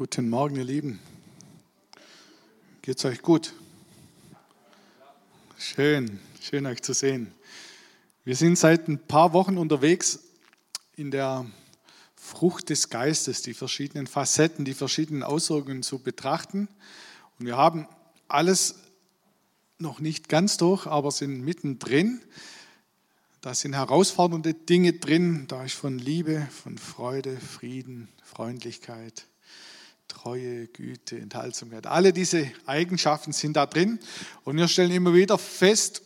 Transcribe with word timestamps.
Guten 0.00 0.30
Morgen, 0.30 0.56
ihr 0.56 0.64
Lieben. 0.64 0.98
Geht's 2.80 3.04
euch 3.04 3.20
gut? 3.20 3.52
Schön, 5.58 6.18
schön 6.40 6.64
euch 6.64 6.80
zu 6.80 6.94
sehen. 6.94 7.34
Wir 8.24 8.34
sind 8.34 8.56
seit 8.56 8.88
ein 8.88 8.98
paar 8.98 9.34
Wochen 9.34 9.58
unterwegs 9.58 10.20
in 10.96 11.10
der 11.10 11.44
Frucht 12.16 12.70
des 12.70 12.88
Geistes, 12.88 13.42
die 13.42 13.52
verschiedenen 13.52 14.06
Facetten, 14.06 14.64
die 14.64 14.72
verschiedenen 14.72 15.22
Auswirkungen 15.22 15.82
zu 15.82 15.98
betrachten. 15.98 16.68
Und 17.38 17.44
wir 17.44 17.58
haben 17.58 17.86
alles 18.26 18.76
noch 19.78 20.00
nicht 20.00 20.30
ganz 20.30 20.56
durch, 20.56 20.86
aber 20.86 21.10
sind 21.10 21.42
mittendrin. 21.44 22.22
Da 23.42 23.52
sind 23.52 23.74
herausfordernde 23.74 24.54
Dinge 24.54 24.94
drin. 24.94 25.44
Da 25.46 25.62
ist 25.62 25.74
von 25.74 25.98
Liebe, 25.98 26.48
von 26.50 26.78
Freude, 26.78 27.36
Frieden, 27.36 28.08
Freundlichkeit, 28.24 29.26
Treue, 30.10 30.66
Güte, 30.66 31.16
Enthaltsamkeit. 31.16 31.86
Alle 31.86 32.12
diese 32.12 32.50
Eigenschaften 32.66 33.32
sind 33.32 33.56
da 33.56 33.66
drin. 33.66 33.98
Und 34.44 34.56
wir 34.56 34.68
stellen 34.68 34.90
immer 34.90 35.14
wieder 35.14 35.38
fest, 35.38 36.02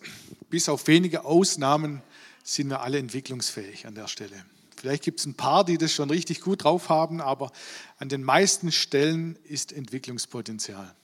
bis 0.51 0.69
auf 0.69 0.87
wenige 0.87 1.25
Ausnahmen 1.25 2.03
sind 2.45 2.69
wir 2.69 2.83
alle 2.83 2.99
entwicklungsfähig 2.99 3.87
an 3.87 3.95
der 3.95 4.07
Stelle. 4.07 4.45
Vielleicht 4.77 5.03
gibt 5.03 5.21
es 5.21 5.27
ein 5.27 5.35
paar, 5.35 5.65
die 5.65 5.79
das 5.79 5.93
schon 5.93 6.11
richtig 6.11 6.43
gut 6.43 6.65
drauf 6.65 6.91
haben, 6.91 7.21
aber 7.21 7.51
an 7.99 8.11
den 8.11 8.23
meisten 8.23 8.71
Stellen 8.71 9.37
ist 9.45 9.73
Entwicklungspotenzial. 9.73 10.95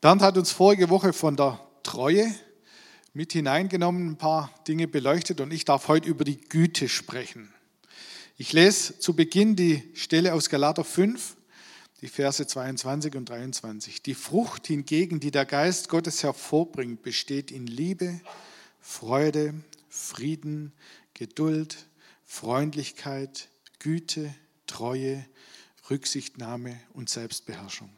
Bernd 0.00 0.20
hat 0.20 0.36
uns 0.36 0.50
vorige 0.50 0.90
Woche 0.90 1.12
von 1.12 1.36
der 1.36 1.60
Treue 1.84 2.34
mit 3.14 3.32
hineingenommen, 3.32 4.10
ein 4.10 4.16
paar 4.16 4.50
Dinge 4.66 4.88
beleuchtet 4.88 5.40
und 5.40 5.52
ich 5.52 5.64
darf 5.64 5.86
heute 5.86 6.08
über 6.08 6.24
die 6.24 6.40
Güte 6.40 6.88
sprechen. 6.88 7.54
Ich 8.42 8.52
lese 8.52 8.98
zu 8.98 9.14
Beginn 9.14 9.54
die 9.54 9.88
Stelle 9.94 10.34
aus 10.34 10.48
Galater 10.48 10.82
5, 10.82 11.36
die 12.00 12.08
Verse 12.08 12.44
22 12.44 13.14
und 13.14 13.28
23. 13.28 14.02
Die 14.02 14.14
Frucht 14.14 14.66
hingegen, 14.66 15.20
die 15.20 15.30
der 15.30 15.46
Geist 15.46 15.88
Gottes 15.88 16.24
hervorbringt, 16.24 17.02
besteht 17.02 17.52
in 17.52 17.68
Liebe, 17.68 18.20
Freude, 18.80 19.54
Frieden, 19.88 20.72
Geduld, 21.14 21.86
Freundlichkeit, 22.24 23.48
Güte, 23.78 24.34
Treue, 24.66 25.24
Rücksichtnahme 25.88 26.80
und 26.94 27.10
Selbstbeherrschung. 27.10 27.90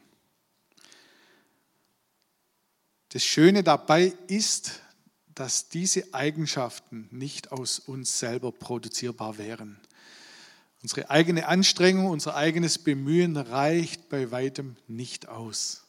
Das 3.09 3.25
Schöne 3.25 3.63
dabei 3.63 4.13
ist, 4.27 4.83
dass 5.35 5.71
diese 5.71 6.13
Eigenschaften 6.13 7.09
nicht 7.11 7.51
aus 7.51 7.79
uns 7.79 8.19
selber 8.19 8.53
produzierbar 8.53 9.39
wären. 9.39 9.81
Unsere 10.85 11.09
eigene 11.09 11.49
Anstrengung, 11.49 12.09
unser 12.09 12.37
eigenes 12.37 12.77
Bemühen 12.77 13.39
reicht 13.39 14.11
bei 14.11 14.31
weitem 14.31 14.77
nicht 14.87 15.31
aus. 15.31 15.85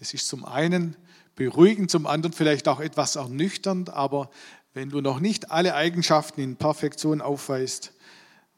Das 0.00 0.14
ist 0.14 0.26
zum 0.26 0.44
einen 0.44 0.96
beruhigend, 1.36 1.92
zum 1.92 2.08
anderen 2.08 2.32
vielleicht 2.32 2.66
auch 2.66 2.80
etwas 2.80 3.14
ernüchternd, 3.14 3.90
aber 3.90 4.28
wenn 4.74 4.90
du 4.90 5.00
noch 5.00 5.20
nicht 5.20 5.52
alle 5.52 5.76
Eigenschaften 5.76 6.40
in 6.40 6.56
Perfektion 6.56 7.20
aufweist, 7.20 7.92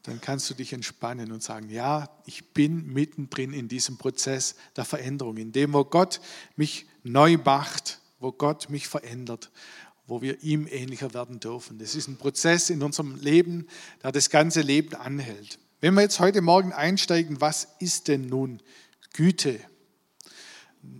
dann 0.01 0.19
kannst 0.21 0.49
du 0.49 0.55
dich 0.55 0.73
entspannen 0.73 1.31
und 1.31 1.43
sagen, 1.43 1.69
ja, 1.69 2.09
ich 2.25 2.51
bin 2.53 2.87
mittendrin 2.91 3.53
in 3.53 3.67
diesem 3.67 3.99
Prozess 3.99 4.55
der 4.75 4.85
Veränderung, 4.85 5.37
in 5.37 5.51
dem, 5.51 5.73
wo 5.73 5.85
Gott 5.85 6.19
mich 6.55 6.87
neu 7.03 7.37
macht, 7.37 7.99
wo 8.19 8.31
Gott 8.31 8.71
mich 8.71 8.87
verändert 8.87 9.51
wo 10.07 10.21
wir 10.21 10.43
ihm 10.43 10.67
ähnlicher 10.69 11.13
werden 11.13 11.39
dürfen. 11.39 11.79
Das 11.79 11.95
ist 11.95 12.07
ein 12.07 12.17
Prozess 12.17 12.69
in 12.69 12.81
unserem 12.81 13.15
Leben, 13.15 13.67
der 14.03 14.11
das 14.11 14.29
ganze 14.29 14.61
Leben 14.61 14.95
anhält. 14.95 15.59
Wenn 15.81 15.93
wir 15.93 16.01
jetzt 16.01 16.19
heute 16.19 16.41
Morgen 16.41 16.73
einsteigen, 16.73 17.41
was 17.41 17.67
ist 17.79 18.07
denn 18.07 18.27
nun 18.27 18.61
Güte? 19.13 19.59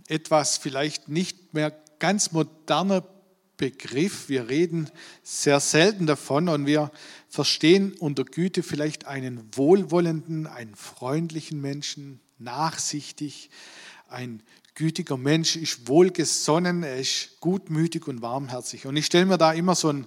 Etwas 0.08 0.56
vielleicht 0.56 1.08
nicht 1.08 1.54
mehr 1.54 1.70
ganz 1.98 2.32
moderner 2.32 3.06
Begriff. 3.56 4.28
Wir 4.28 4.48
reden 4.48 4.90
sehr 5.22 5.60
selten 5.60 6.06
davon 6.06 6.48
und 6.48 6.66
wir 6.66 6.90
verstehen 7.28 7.94
unter 7.98 8.24
Güte 8.24 8.62
vielleicht 8.62 9.06
einen 9.06 9.48
wohlwollenden, 9.52 10.46
einen 10.46 10.74
freundlichen 10.74 11.60
Menschen, 11.60 12.20
nachsichtig, 12.38 13.50
ein 14.08 14.42
gütiger 14.74 15.16
Mensch, 15.16 15.56
ist 15.56 15.88
wohlgesonnen, 15.88 16.82
er 16.82 16.96
ist 16.96 17.40
gutmütig 17.40 18.08
und 18.08 18.22
warmherzig. 18.22 18.86
Und 18.86 18.96
ich 18.96 19.06
stelle 19.06 19.26
mir 19.26 19.38
da 19.38 19.52
immer 19.52 19.74
so 19.74 19.88
einen 19.88 20.06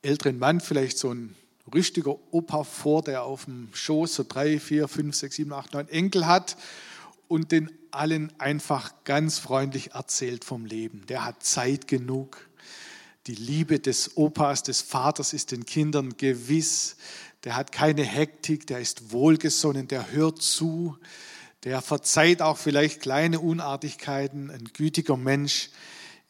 älteren 0.00 0.38
Mann, 0.38 0.60
vielleicht 0.60 0.98
so 0.98 1.12
ein 1.12 1.34
rüstiger 1.72 2.16
Opa 2.32 2.64
vor, 2.64 3.02
der 3.02 3.24
auf 3.24 3.44
dem 3.44 3.68
Schoß 3.72 4.14
so 4.14 4.24
drei, 4.26 4.58
vier, 4.58 4.88
fünf, 4.88 5.14
sechs, 5.14 5.36
sieben, 5.36 5.52
acht, 5.52 5.74
neun 5.74 5.88
Enkel 5.88 6.26
hat 6.26 6.56
und 7.28 7.52
den 7.52 7.70
allen 7.90 8.32
einfach 8.40 8.92
ganz 9.04 9.38
freundlich 9.38 9.92
erzählt 9.92 10.44
vom 10.44 10.64
Leben. 10.64 11.04
Der 11.08 11.24
hat 11.24 11.42
Zeit 11.42 11.86
genug. 11.86 12.48
Die 13.26 13.34
Liebe 13.34 13.78
des 13.78 14.16
Opas, 14.16 14.62
des 14.62 14.80
Vaters 14.80 15.32
ist 15.32 15.52
den 15.52 15.66
Kindern 15.66 16.16
gewiss. 16.16 16.96
Der 17.44 17.54
hat 17.54 17.70
keine 17.70 18.02
Hektik, 18.02 18.66
der 18.66 18.80
ist 18.80 19.12
wohlgesonnen, 19.12 19.86
der 19.86 20.10
hört 20.12 20.42
zu, 20.42 20.96
der 21.64 21.80
verzeiht 21.80 22.42
auch 22.42 22.58
vielleicht 22.58 23.00
kleine 23.00 23.38
Unartigkeiten. 23.40 24.50
Ein 24.50 24.64
gütiger 24.72 25.16
Mensch 25.16 25.70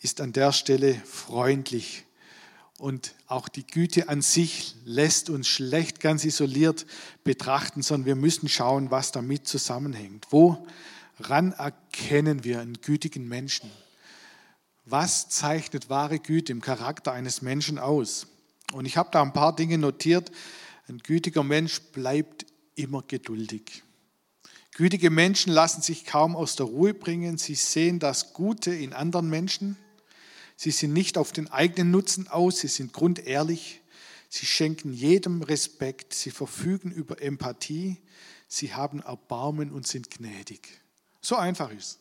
ist 0.01 0.21
an 0.21 0.33
der 0.33 0.53
Stelle 0.53 0.95
freundlich. 1.07 2.05
Und 2.79 3.15
auch 3.29 3.49
die 3.49 3.67
Güte 3.67 4.09
an 4.09 4.23
sich 4.23 4.75
lässt 4.85 5.31
uns 5.31 5.47
schlecht 5.47 6.01
ganz 6.01 6.25
isoliert 6.25 6.85
betrachten, 7.23 7.81
sondern 7.81 8.07
wir 8.07 8.17
müssen 8.17 8.49
schauen, 8.49 8.91
was 8.91 9.13
damit 9.13 9.47
zusammenhängt. 9.47 10.27
Woran 10.31 11.53
erkennen 11.53 12.45
wir 12.45 12.61
einen 12.61 12.81
gütigen 12.81 13.29
Menschen? 13.29 13.71
Was 14.85 15.29
zeichnet 15.29 15.89
wahre 15.89 16.19
Güte 16.19 16.51
im 16.51 16.61
Charakter 16.61 17.13
eines 17.13 17.41
Menschen 17.41 17.79
aus? 17.79 18.27
Und 18.73 18.85
ich 18.85 18.97
habe 18.97 19.11
da 19.13 19.23
ein 19.23 19.33
paar 19.33 19.55
Dinge 19.55 19.79
notiert. 19.79 20.33
Ein 20.89 20.99
gütiger 20.99 21.45
Mensch 21.45 21.81
bleibt 21.93 22.45
immer 22.75 23.03
geduldig. 23.03 23.85
Gütige 24.75 25.11
Menschen 25.11 25.53
lassen 25.53 25.83
sich 25.83 26.07
kaum 26.07 26.35
aus 26.35 26.57
der 26.57 26.67
Ruhe 26.67 26.95
bringen. 26.95 27.37
Sie 27.37 27.55
sehen 27.55 27.99
das 27.99 28.33
Gute 28.33 28.75
in 28.75 28.95
anderen 28.95 29.29
Menschen. 29.29 29.77
Sie 30.57 30.71
sind 30.71 30.95
nicht 30.95 31.19
auf 31.19 31.33
den 31.33 31.51
eigenen 31.51 31.91
Nutzen 31.91 32.27
aus. 32.29 32.61
Sie 32.61 32.69
sind 32.69 32.93
grundehrlich. 32.93 33.83
Sie 34.31 34.47
schenken 34.47 34.95
jedem 34.95 35.43
Respekt. 35.43 36.15
Sie 36.15 36.31
verfügen 36.31 36.91
über 36.91 37.21
Empathie. 37.21 37.99
Sie 38.49 38.75
haben 38.75 39.01
Erbarmen 39.01 39.71
und 39.71 39.87
sind 39.87 40.11
gnädig. 40.11 40.81
So 41.21 41.37
einfach 41.37 41.71
ist. 41.71 41.99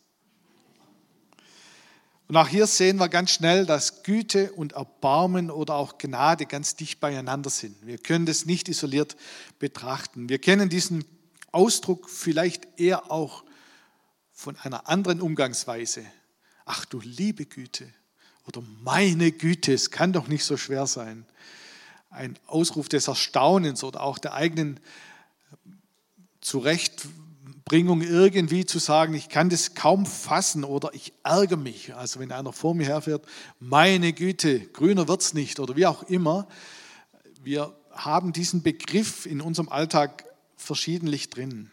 Und 2.30 2.38
auch 2.38 2.48
hier 2.48 2.68
sehen 2.68 2.96
wir 2.96 3.10
ganz 3.10 3.32
schnell, 3.32 3.66
dass 3.66 4.04
Güte 4.04 4.54
und 4.54 4.72
Erbarmen 4.72 5.52
oder 5.52 5.76
auch 5.76 5.98
Gnade 5.98 6.46
ganz 6.46 6.78
dicht 6.78 7.02
beieinander 7.02 7.50
sind. 7.50 7.76
Wir 7.86 7.98
können 7.98 8.26
das 8.26 8.46
nicht 8.46 8.70
isoliert 8.70 9.18
betrachten. 9.60 10.30
Wir 10.30 10.40
kennen 10.40 10.70
diesen 10.70 11.04
Ausdruck 11.52 12.10
vielleicht 12.10 12.68
eher 12.80 13.12
auch 13.12 13.44
von 14.32 14.58
einer 14.58 14.88
anderen 14.90 15.22
Umgangsweise. 15.22 16.06
Ach 16.66 16.86
du 16.86 17.00
liebe 17.00 17.46
Güte 17.46 17.88
oder 18.48 18.64
meine 18.82 19.32
Güte, 19.32 19.74
es 19.74 19.92
kann 19.92 20.14
doch 20.14 20.28
nicht 20.28 20.46
so 20.46 20.58
schwer 20.58 20.88
sein. 20.88 21.26
Ein 22.10 22.38
Ausruf 22.48 22.90
des 22.90 23.08
Erstaunens 23.08 23.84
oder 23.84 24.02
auch 24.02 24.18
der 24.18 24.34
eigenen 24.34 24.80
Zurechtbringung 26.42 28.02
irgendwie 28.02 28.66
zu 28.66 28.80
sagen, 28.80 29.14
ich 29.14 29.30
kann 29.30 29.50
das 29.50 29.76
kaum 29.76 30.06
fassen 30.06 30.64
oder 30.64 30.94
ich 30.94 31.14
ärgere 31.24 31.58
mich. 31.58 31.94
Also 31.96 32.20
wenn 32.20 32.32
einer 32.32 32.52
vor 32.52 32.74
mir 32.74 32.88
herfährt, 32.88 33.26
meine 33.60 34.12
Güte, 34.12 34.60
grüner 34.60 35.08
wird 35.08 35.22
es 35.22 35.34
nicht 35.34 35.60
oder 35.60 35.76
wie 35.76 35.86
auch 35.86 36.04
immer. 36.04 36.48
Wir 37.42 37.76
haben 37.92 38.34
diesen 38.34 38.64
Begriff 38.64 39.26
in 39.26 39.42
unserem 39.42 39.70
Alltag 39.70 40.26
verschiedentlich 40.62 41.30
drin. 41.30 41.72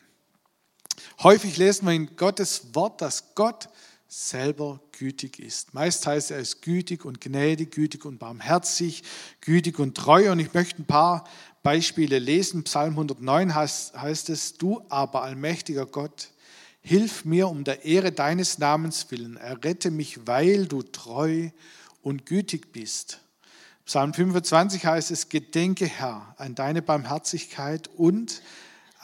Häufig 1.22 1.56
lesen 1.56 1.86
wir 1.86 1.92
in 1.94 2.16
Gottes 2.16 2.74
Wort, 2.74 3.00
dass 3.00 3.34
Gott 3.34 3.68
selber 4.08 4.80
gütig 4.98 5.38
ist. 5.38 5.74
Meist 5.74 6.06
heißt 6.06 6.30
er 6.30 6.38
ist 6.38 6.62
gütig 6.62 7.04
und 7.04 7.20
gnädig, 7.20 7.72
gütig 7.72 8.04
und 8.04 8.18
barmherzig, 8.18 9.02
gütig 9.40 9.78
und 9.78 9.96
treu. 9.96 10.32
Und 10.32 10.38
ich 10.38 10.54
möchte 10.54 10.82
ein 10.82 10.86
paar 10.86 11.28
Beispiele 11.62 12.18
lesen. 12.18 12.64
Psalm 12.64 12.92
109 12.92 13.54
heißt, 13.54 14.00
heißt 14.00 14.30
es, 14.30 14.54
du 14.54 14.82
aber 14.88 15.22
allmächtiger 15.22 15.84
Gott, 15.84 16.30
hilf 16.80 17.26
mir 17.26 17.48
um 17.48 17.64
der 17.64 17.84
Ehre 17.84 18.12
deines 18.12 18.58
Namens 18.58 19.10
willen, 19.10 19.36
errette 19.36 19.90
mich, 19.90 20.26
weil 20.26 20.66
du 20.66 20.82
treu 20.82 21.50
und 22.02 22.24
gütig 22.24 22.72
bist. 22.72 23.20
Psalm 23.84 24.14
25 24.14 24.86
heißt 24.86 25.10
es, 25.10 25.28
gedenke 25.28 25.86
Herr 25.86 26.34
an 26.38 26.54
deine 26.54 26.80
Barmherzigkeit 26.80 27.88
und 27.96 28.42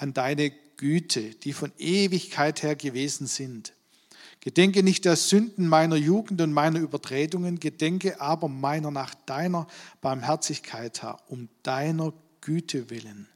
an 0.04 0.12
deine 0.12 0.52
Güte, 0.76 1.30
die 1.30 1.54
von 1.54 1.72
Ewigkeit 1.78 2.62
her 2.62 2.76
gewesen 2.76 3.26
sind. 3.26 3.72
Gedenke 4.40 4.82
nicht 4.82 5.06
der 5.06 5.16
Sünden 5.16 5.66
meiner 5.66 5.96
Jugend 5.96 6.42
und 6.42 6.52
meiner 6.52 6.78
Übertretungen, 6.78 7.58
gedenke 7.58 8.20
aber 8.20 8.48
meiner 8.48 8.90
nach 8.90 9.14
deiner 9.14 9.66
Barmherzigkeit, 10.02 11.02
Herr, 11.02 11.18
um 11.28 11.48
deiner 11.62 12.12
Güte 12.42 12.90
willen. 12.90 13.26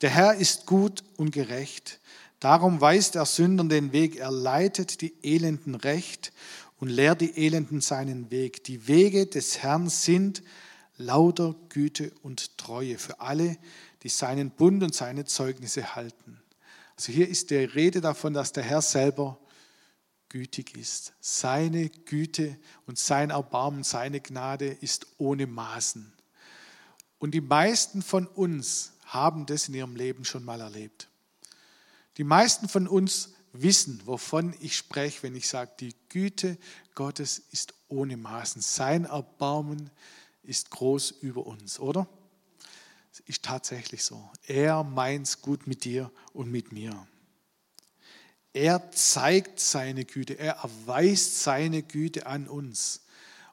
Der 0.00 0.10
Herr 0.10 0.34
ist 0.34 0.66
gut 0.66 1.02
und 1.16 1.32
gerecht. 1.32 1.98
Darum 2.38 2.80
weist 2.80 3.16
er 3.16 3.26
Sündern 3.26 3.68
den 3.68 3.92
Weg, 3.92 4.14
er 4.14 4.30
leitet 4.30 5.00
die 5.00 5.12
Elenden 5.24 5.74
recht 5.74 6.32
und 6.78 6.88
lehrt 6.88 7.20
die 7.20 7.36
Elenden 7.36 7.80
seinen 7.80 8.30
Weg. 8.30 8.62
Die 8.62 8.86
Wege 8.86 9.26
des 9.26 9.58
Herrn 9.58 9.88
sind 9.88 10.44
lauter 10.96 11.56
Güte 11.68 12.12
und 12.22 12.56
Treue 12.58 12.98
für 12.98 13.20
alle, 13.20 13.56
die 14.02 14.08
seinen 14.08 14.50
Bund 14.50 14.82
und 14.82 14.94
seine 14.94 15.24
Zeugnisse 15.24 15.94
halten. 15.94 16.40
Also 16.96 17.12
hier 17.12 17.28
ist 17.28 17.50
die 17.50 17.56
Rede 17.56 18.00
davon, 18.00 18.34
dass 18.34 18.52
der 18.52 18.62
Herr 18.62 18.82
selber 18.82 19.38
gütig 20.28 20.76
ist. 20.76 21.12
Seine 21.20 21.88
Güte 21.88 22.58
und 22.86 22.98
sein 22.98 23.30
Erbarmen, 23.30 23.84
seine 23.84 24.20
Gnade 24.20 24.66
ist 24.66 25.06
ohne 25.18 25.46
Maßen. 25.46 26.12
Und 27.18 27.32
die 27.32 27.40
meisten 27.40 28.02
von 28.02 28.26
uns 28.26 28.92
haben 29.04 29.44
das 29.44 29.68
in 29.68 29.74
ihrem 29.74 29.96
Leben 29.96 30.24
schon 30.24 30.44
mal 30.44 30.60
erlebt. 30.60 31.08
Die 32.16 32.24
meisten 32.24 32.68
von 32.68 32.86
uns 32.86 33.34
wissen, 33.52 34.00
wovon 34.04 34.54
ich 34.60 34.76
spreche, 34.76 35.22
wenn 35.22 35.34
ich 35.34 35.48
sage, 35.48 35.72
die 35.80 35.94
Güte 36.08 36.56
Gottes 36.94 37.42
ist 37.50 37.74
ohne 37.88 38.16
Maßen. 38.16 38.62
Sein 38.62 39.04
Erbarmen 39.04 39.90
ist 40.42 40.70
groß 40.70 41.10
über 41.22 41.46
uns, 41.46 41.80
oder? 41.80 42.06
Ist 43.26 43.44
tatsächlich 43.44 44.04
so. 44.04 44.30
Er 44.46 44.82
meint 44.82 45.26
es 45.26 45.40
gut 45.40 45.66
mit 45.66 45.84
dir 45.84 46.10
und 46.32 46.50
mit 46.50 46.72
mir. 46.72 47.06
Er 48.52 48.90
zeigt 48.90 49.60
seine 49.60 50.04
Güte, 50.04 50.38
er 50.38 50.54
erweist 50.54 51.42
seine 51.42 51.82
Güte 51.82 52.26
an 52.26 52.48
uns. 52.48 53.02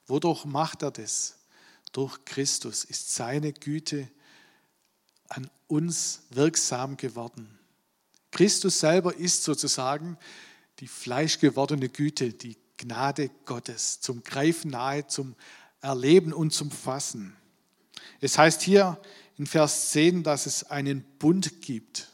Wodurch 0.07 0.45
macht 0.45 0.81
er 0.81 0.91
das? 0.91 1.37
Durch 1.91 2.25
Christus 2.25 2.83
ist 2.83 3.13
seine 3.13 3.53
Güte 3.53 4.09
an 5.29 5.49
uns 5.67 6.21
wirksam 6.31 6.97
geworden. 6.97 7.59
Christus 8.31 8.79
selber 8.79 9.15
ist 9.15 9.43
sozusagen 9.43 10.17
die 10.79 10.87
fleischgewordene 10.87 11.89
Güte, 11.89 12.33
die 12.33 12.57
Gnade 12.77 13.29
Gottes 13.45 13.99
zum 13.99 14.23
Greifen 14.23 14.71
nahe, 14.71 15.07
zum 15.07 15.35
Erleben 15.81 16.33
und 16.33 16.53
zum 16.53 16.71
Fassen. 16.71 17.35
Es 18.19 18.37
heißt 18.37 18.61
hier 18.61 18.99
in 19.37 19.45
Vers 19.45 19.91
10, 19.91 20.23
dass 20.23 20.45
es 20.45 20.63
einen 20.69 21.03
Bund 21.19 21.61
gibt, 21.61 22.09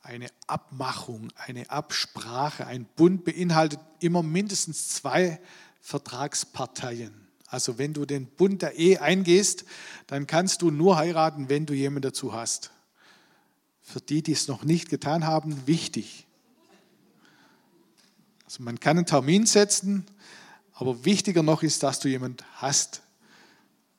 eine 0.00 0.28
Abmachung, 0.46 1.32
eine 1.36 1.70
Absprache. 1.70 2.66
Ein 2.66 2.84
Bund 2.96 3.24
beinhaltet 3.24 3.80
immer 4.00 4.22
mindestens 4.22 4.88
zwei 4.88 5.40
Vertragsparteien. 5.80 7.12
Also 7.46 7.78
wenn 7.78 7.92
du 7.92 8.06
den 8.06 8.26
Bund 8.26 8.62
der 8.62 8.76
Ehe 8.76 9.00
eingehst, 9.00 9.64
dann 10.06 10.26
kannst 10.26 10.62
du 10.62 10.70
nur 10.70 10.96
heiraten, 10.96 11.48
wenn 11.48 11.66
du 11.66 11.74
jemanden 11.74 12.02
dazu 12.02 12.32
hast. 12.32 12.70
Für 13.82 14.00
die, 14.00 14.22
die 14.22 14.32
es 14.32 14.48
noch 14.48 14.64
nicht 14.64 14.88
getan 14.88 15.26
haben, 15.26 15.66
wichtig. 15.66 16.26
Also 18.44 18.62
man 18.62 18.80
kann 18.80 18.96
einen 18.96 19.06
Termin 19.06 19.46
setzen, 19.46 20.06
aber 20.72 21.04
wichtiger 21.04 21.42
noch 21.42 21.62
ist, 21.62 21.82
dass 21.82 22.00
du 22.00 22.08
jemanden 22.08 22.44
hast. 22.54 23.02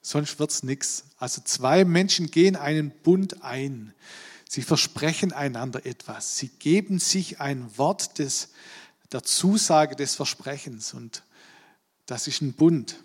Sonst 0.05 0.37
wird 0.37 0.51
es 0.51 0.63
nichts. 0.63 1.05
Also 1.17 1.41
zwei 1.41 1.85
Menschen 1.85 2.29
gehen 2.29 2.57
einen 2.57 2.91
Bund 2.91 3.41
ein. 3.41 3.93
Sie 4.49 4.61
versprechen 4.61 5.31
einander 5.31 5.85
etwas. 5.85 6.37
Sie 6.37 6.49
geben 6.49 6.99
sich 6.99 7.39
ein 7.39 7.77
Wort 7.77 8.19
des, 8.19 8.49
der 9.13 9.23
Zusage 9.23 9.95
des 9.95 10.15
Versprechens. 10.15 10.93
Und 10.93 11.23
das 12.05 12.27
ist 12.27 12.41
ein 12.41 12.51
Bund. 12.51 13.01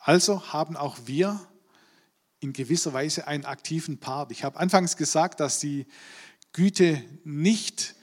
Also 0.00 0.52
haben 0.52 0.76
auch 0.76 0.98
wir 1.06 1.40
in 2.40 2.52
gewisser 2.52 2.92
Weise 2.92 3.28
einen 3.28 3.44
aktiven 3.44 3.98
Part. 3.98 4.32
Ich 4.32 4.42
habe 4.42 4.58
anfangs 4.58 4.96
gesagt, 4.96 5.38
dass 5.38 5.60
die 5.60 5.86
Güte 6.52 7.04
nicht, 7.22 7.94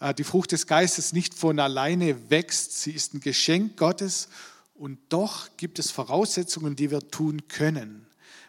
äh, 0.00 0.14
die 0.14 0.24
Frucht 0.24 0.52
des 0.52 0.66
Geistes 0.66 1.12
nicht 1.12 1.34
von 1.34 1.58
alleine 1.58 2.30
wächst. 2.30 2.80
Sie 2.80 2.92
ist 2.92 3.12
ein 3.12 3.20
Geschenk 3.20 3.76
Gottes 3.76 4.28
und 4.78 4.98
doch 5.08 5.56
gibt 5.56 5.78
es 5.78 5.90
Voraussetzungen, 5.90 6.76
die 6.76 6.90
wir 6.90 7.00
tun 7.00 7.48
können. 7.48 8.06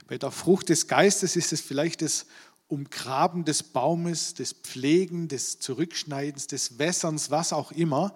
Bei 0.07 0.17
der 0.17 0.31
Frucht 0.31 0.69
des 0.69 0.87
Geistes 0.87 1.35
ist 1.35 1.51
es 1.53 1.61
vielleicht 1.61 2.01
das 2.01 2.25
Umgraben 2.67 3.45
des 3.45 3.63
Baumes, 3.63 4.35
des 4.35 4.53
Pflegen, 4.53 5.27
des 5.27 5.57
Zurückschneidens, 5.57 6.45
des 6.45 6.77
Wässerns, 6.77 7.31
was 7.31 7.51
auch 7.51 7.71
immer. 7.71 8.13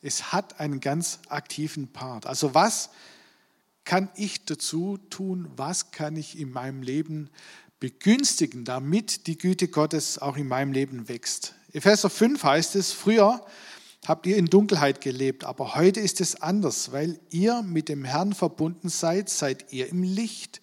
Es 0.00 0.32
hat 0.32 0.60
einen 0.60 0.78
ganz 0.78 1.18
aktiven 1.28 1.88
Part. 1.88 2.26
Also 2.26 2.54
was 2.54 2.90
kann 3.84 4.08
ich 4.14 4.44
dazu 4.44 4.98
tun? 5.10 5.48
Was 5.56 5.90
kann 5.90 6.16
ich 6.16 6.38
in 6.38 6.52
meinem 6.52 6.82
Leben 6.82 7.30
begünstigen, 7.80 8.64
damit 8.64 9.26
die 9.26 9.38
Güte 9.38 9.66
Gottes 9.66 10.18
auch 10.18 10.36
in 10.36 10.46
meinem 10.46 10.72
Leben 10.72 11.08
wächst? 11.08 11.54
Epheser 11.72 12.10
5 12.10 12.42
heißt 12.42 12.76
es, 12.76 12.92
früher 12.92 13.44
habt 14.06 14.26
ihr 14.26 14.36
in 14.36 14.46
Dunkelheit 14.46 15.00
gelebt, 15.00 15.44
aber 15.44 15.74
heute 15.74 16.00
ist 16.00 16.20
es 16.20 16.40
anders, 16.40 16.92
weil 16.92 17.18
ihr 17.30 17.62
mit 17.62 17.88
dem 17.88 18.04
Herrn 18.04 18.32
verbunden 18.32 18.88
seid, 18.88 19.28
seid 19.28 19.72
ihr 19.72 19.88
im 19.88 20.02
Licht. 20.02 20.60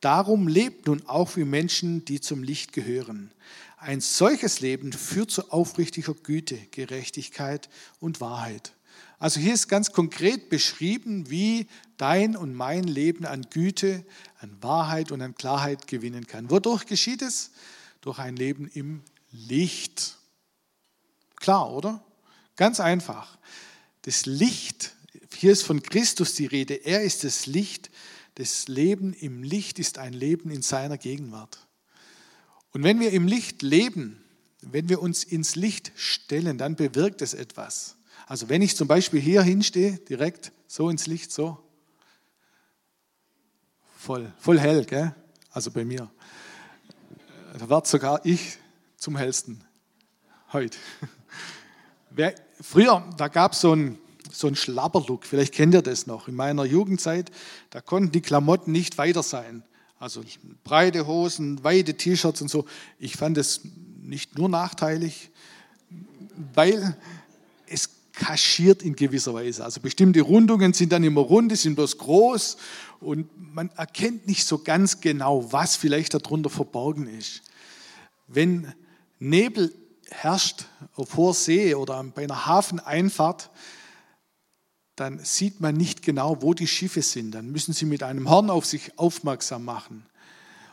Darum 0.00 0.48
lebt 0.48 0.86
nun 0.86 1.06
auch 1.06 1.36
wie 1.36 1.44
Menschen, 1.44 2.04
die 2.04 2.20
zum 2.20 2.42
Licht 2.42 2.72
gehören. 2.72 3.32
Ein 3.76 4.00
solches 4.00 4.60
Leben 4.60 4.92
führt 4.92 5.30
zu 5.30 5.50
aufrichtiger 5.52 6.14
Güte, 6.14 6.58
Gerechtigkeit 6.70 7.68
und 8.00 8.20
Wahrheit. 8.20 8.72
Also 9.18 9.40
hier 9.40 9.54
ist 9.54 9.68
ganz 9.68 9.92
konkret 9.92 10.48
beschrieben, 10.48 11.28
wie 11.28 11.66
dein 11.96 12.36
und 12.36 12.54
mein 12.54 12.84
Leben 12.84 13.26
an 13.26 13.42
Güte, 13.50 14.04
an 14.38 14.56
Wahrheit 14.60 15.10
und 15.10 15.20
an 15.20 15.34
Klarheit 15.34 15.88
gewinnen 15.88 16.26
kann. 16.26 16.50
Wodurch 16.50 16.86
geschieht 16.86 17.22
es? 17.22 17.50
Durch 18.00 18.18
ein 18.18 18.36
Leben 18.36 18.68
im 18.72 19.02
Licht. 19.32 20.16
Klar, 21.34 21.72
oder? 21.72 22.02
Ganz 22.58 22.80
einfach. 22.80 23.38
Das 24.02 24.26
Licht, 24.26 24.92
hier 25.32 25.52
ist 25.52 25.62
von 25.62 25.80
Christus 25.80 26.34
die 26.34 26.46
Rede, 26.46 26.74
er 26.74 27.02
ist 27.02 27.22
das 27.22 27.46
Licht. 27.46 27.88
Das 28.34 28.66
Leben 28.66 29.14
im 29.14 29.44
Licht 29.44 29.78
ist 29.78 29.98
ein 29.98 30.12
Leben 30.12 30.50
in 30.50 30.62
seiner 30.62 30.98
Gegenwart. 30.98 31.66
Und 32.72 32.82
wenn 32.82 32.98
wir 32.98 33.12
im 33.12 33.28
Licht 33.28 33.62
leben, 33.62 34.22
wenn 34.60 34.88
wir 34.88 35.00
uns 35.00 35.22
ins 35.22 35.54
Licht 35.54 35.92
stellen, 35.94 36.58
dann 36.58 36.74
bewirkt 36.74 37.22
es 37.22 37.32
etwas. 37.32 37.96
Also 38.26 38.48
wenn 38.48 38.60
ich 38.60 38.74
zum 38.74 38.88
Beispiel 38.88 39.20
hier 39.20 39.42
hinstehe, 39.42 39.98
direkt 40.08 40.50
so 40.66 40.90
ins 40.90 41.06
Licht, 41.06 41.30
so, 41.30 41.58
voll, 43.96 44.32
voll 44.36 44.58
hell, 44.58 44.84
gell? 44.84 45.14
also 45.52 45.70
bei 45.70 45.84
mir, 45.84 46.10
da 47.56 47.68
wird 47.68 47.86
sogar 47.86 48.26
ich 48.26 48.58
zum 48.96 49.16
hellsten 49.16 49.62
heute. 50.52 50.76
Früher, 52.60 53.04
da 53.16 53.28
gab 53.28 53.52
es 53.52 53.60
so 53.60 53.72
einen 53.72 53.98
so 54.32 54.46
einen 54.46 54.56
Schlapperlook, 54.56 55.24
vielleicht 55.24 55.54
kennt 55.54 55.74
ihr 55.74 55.82
das 55.82 56.06
noch. 56.06 56.28
In 56.28 56.34
meiner 56.34 56.64
Jugendzeit, 56.64 57.30
da 57.70 57.80
konnten 57.80 58.12
die 58.12 58.20
Klamotten 58.20 58.72
nicht 58.72 58.98
weiter 58.98 59.22
sein. 59.22 59.62
Also 59.98 60.22
breite 60.64 61.06
Hosen, 61.06 61.62
weite 61.64 61.94
T-Shirts 61.94 62.42
und 62.42 62.48
so. 62.48 62.64
Ich 62.98 63.16
fand 63.16 63.36
es 63.38 63.62
nicht 64.02 64.38
nur 64.38 64.48
nachteilig, 64.48 65.30
weil 66.54 66.96
es 67.66 67.90
kaschiert 68.12 68.82
in 68.82 68.94
gewisser 68.94 69.34
Weise. 69.34 69.64
Also 69.64 69.80
bestimmte 69.80 70.20
Rundungen 70.20 70.72
sind 70.72 70.92
dann 70.92 71.04
immer 71.04 71.20
rund, 71.20 71.50
die 71.52 71.56
sind 71.56 71.74
bloß 71.74 71.98
groß 71.98 72.56
und 73.00 73.28
man 73.54 73.70
erkennt 73.76 74.26
nicht 74.26 74.44
so 74.44 74.58
ganz 74.58 75.00
genau, 75.00 75.52
was 75.52 75.76
vielleicht 75.76 76.14
darunter 76.14 76.50
verborgen 76.50 77.06
ist. 77.06 77.42
Wenn 78.26 78.72
Nebel 79.18 79.72
herrscht 80.10 80.66
auf 80.94 81.16
hoher 81.16 81.34
See 81.34 81.74
oder 81.74 82.02
bei 82.04 82.24
einer 82.24 82.46
Hafeneinfahrt, 82.46 83.50
dann 84.96 85.20
sieht 85.20 85.60
man 85.60 85.76
nicht 85.76 86.02
genau, 86.02 86.42
wo 86.42 86.54
die 86.54 86.66
Schiffe 86.66 87.02
sind. 87.02 87.32
Dann 87.32 87.50
müssen 87.50 87.72
sie 87.72 87.84
mit 87.84 88.02
einem 88.02 88.28
Horn 88.28 88.50
auf 88.50 88.66
sich 88.66 88.98
aufmerksam 88.98 89.64
machen. 89.64 90.06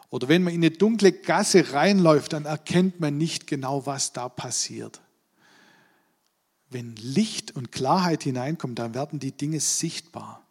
Oder 0.09 0.29
wenn 0.29 0.43
man 0.43 0.53
in 0.53 0.61
eine 0.61 0.71
dunkle 0.71 1.11
Gasse 1.11 1.73
reinläuft, 1.73 2.33
dann 2.33 2.45
erkennt 2.45 2.99
man 2.99 3.17
nicht 3.17 3.47
genau, 3.47 3.85
was 3.85 4.13
da 4.13 4.29
passiert 4.29 5.01
wenn 6.75 6.95
Licht 6.97 7.55
und 7.55 7.71
Klarheit 7.71 8.23
hineinkommt, 8.23 8.79
dann 8.79 8.93
werden 8.93 9.17
die 9.17 9.31
Dinge 9.31 9.61
sichtbar. 9.61 10.41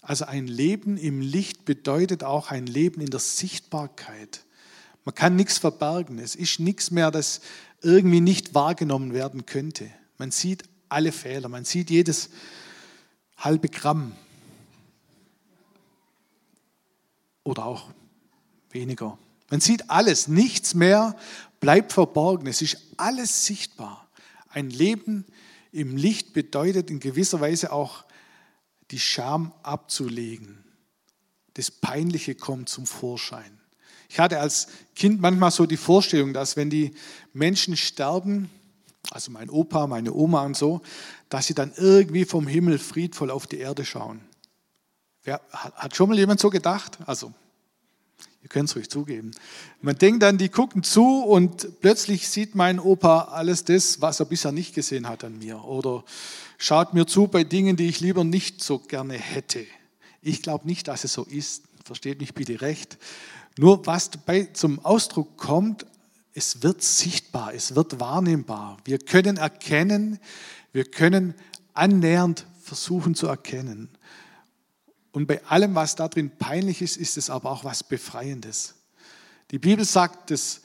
Also 0.00 0.26
ein 0.26 0.46
Leben 0.46 0.96
im 0.96 1.20
Licht 1.20 1.64
bedeutet 1.64 2.22
auch 2.22 2.52
ein 2.52 2.66
Leben 2.66 3.00
in 3.00 3.10
der 3.10 3.20
Sichtbarkeit. 3.20 4.44
Man 5.04 5.16
kann 5.16 5.34
nichts 5.34 5.58
verbergen. 5.58 6.20
Es 6.20 6.36
ist 6.36 6.60
nichts 6.60 6.92
mehr, 6.92 7.10
das 7.10 7.40
irgendwie 7.82 8.20
nicht 8.20 8.54
wahrgenommen 8.54 9.12
werden 9.12 9.46
könnte. 9.46 9.90
Man 10.16 10.30
sieht 10.30 10.64
alle 10.88 11.12
Fehler, 11.12 11.48
man 11.48 11.64
sieht 11.64 11.90
jedes 11.90 12.30
halbe 13.36 13.68
Gramm 13.68 14.12
oder 17.44 17.66
auch 17.66 17.90
weniger. 18.70 19.18
Man 19.50 19.60
sieht 19.60 19.90
alles, 19.90 20.28
nichts 20.28 20.74
mehr 20.74 21.16
bleibt 21.60 21.92
verborgen. 21.92 22.46
Es 22.46 22.62
ist 22.62 22.78
alles 22.96 23.46
sichtbar. 23.46 24.08
Ein 24.48 24.70
Leben 24.70 25.24
im 25.72 25.96
Licht 25.96 26.32
bedeutet 26.32 26.90
in 26.90 27.00
gewisser 27.00 27.40
Weise 27.40 27.72
auch 27.72 28.04
die 28.90 28.98
Scham 28.98 29.52
abzulegen. 29.62 30.64
Das 31.54 31.70
Peinliche 31.70 32.34
kommt 32.34 32.68
zum 32.68 32.86
Vorschein. 32.86 33.57
Ich 34.08 34.18
hatte 34.18 34.40
als 34.40 34.68
Kind 34.94 35.20
manchmal 35.20 35.50
so 35.50 35.66
die 35.66 35.76
Vorstellung, 35.76 36.32
dass 36.32 36.56
wenn 36.56 36.70
die 36.70 36.92
Menschen 37.32 37.76
sterben, 37.76 38.50
also 39.10 39.30
mein 39.30 39.50
Opa, 39.50 39.86
meine 39.86 40.12
Oma 40.12 40.44
und 40.44 40.56
so, 40.56 40.80
dass 41.28 41.46
sie 41.46 41.54
dann 41.54 41.72
irgendwie 41.76 42.24
vom 42.24 42.46
Himmel 42.46 42.78
friedvoll 42.78 43.30
auf 43.30 43.46
die 43.46 43.58
Erde 43.58 43.84
schauen. 43.84 44.20
Wer, 45.24 45.40
hat 45.50 45.94
schon 45.94 46.08
mal 46.08 46.18
jemand 46.18 46.40
so 46.40 46.48
gedacht? 46.48 46.98
Also, 47.06 47.32
ihr 48.42 48.48
könnt 48.48 48.70
es 48.70 48.76
ruhig 48.76 48.88
zugeben. 48.88 49.32
Man 49.82 49.96
denkt 49.96 50.22
dann, 50.22 50.38
die 50.38 50.48
gucken 50.48 50.82
zu 50.82 51.22
und 51.22 51.80
plötzlich 51.80 52.28
sieht 52.28 52.54
mein 52.54 52.80
Opa 52.80 53.28
alles 53.32 53.64
das, 53.64 54.00
was 54.00 54.20
er 54.20 54.26
bisher 54.26 54.52
nicht 54.52 54.74
gesehen 54.74 55.06
hat 55.06 55.24
an 55.24 55.38
mir. 55.38 55.64
Oder 55.64 56.04
schaut 56.56 56.94
mir 56.94 57.06
zu 57.06 57.26
bei 57.26 57.44
Dingen, 57.44 57.76
die 57.76 57.88
ich 57.88 58.00
lieber 58.00 58.24
nicht 58.24 58.62
so 58.64 58.78
gerne 58.78 59.14
hätte. 59.14 59.66
Ich 60.22 60.42
glaube 60.42 60.66
nicht, 60.66 60.88
dass 60.88 61.04
es 61.04 61.12
so 61.12 61.24
ist. 61.24 61.64
Versteht 61.84 62.20
mich 62.20 62.34
bitte 62.34 62.60
recht. 62.60 62.98
Nur 63.58 63.84
was 63.86 64.10
dabei 64.10 64.44
zum 64.52 64.78
Ausdruck 64.84 65.36
kommt, 65.36 65.84
es 66.32 66.62
wird 66.62 66.80
sichtbar, 66.80 67.52
es 67.54 67.74
wird 67.74 67.98
wahrnehmbar. 67.98 68.76
Wir 68.84 68.98
können 68.98 69.36
erkennen, 69.36 70.20
wir 70.72 70.84
können 70.84 71.34
annähernd 71.74 72.46
versuchen 72.62 73.16
zu 73.16 73.26
erkennen. 73.26 73.88
Und 75.10 75.26
bei 75.26 75.44
allem, 75.46 75.74
was 75.74 75.96
da 75.96 76.06
drin 76.06 76.30
peinlich 76.38 76.82
ist, 76.82 76.96
ist 76.96 77.16
es 77.16 77.30
aber 77.30 77.50
auch 77.50 77.64
was 77.64 77.82
Befreiendes. 77.82 78.76
Die 79.50 79.58
Bibel 79.58 79.84
sagt, 79.84 80.30
dass, 80.30 80.60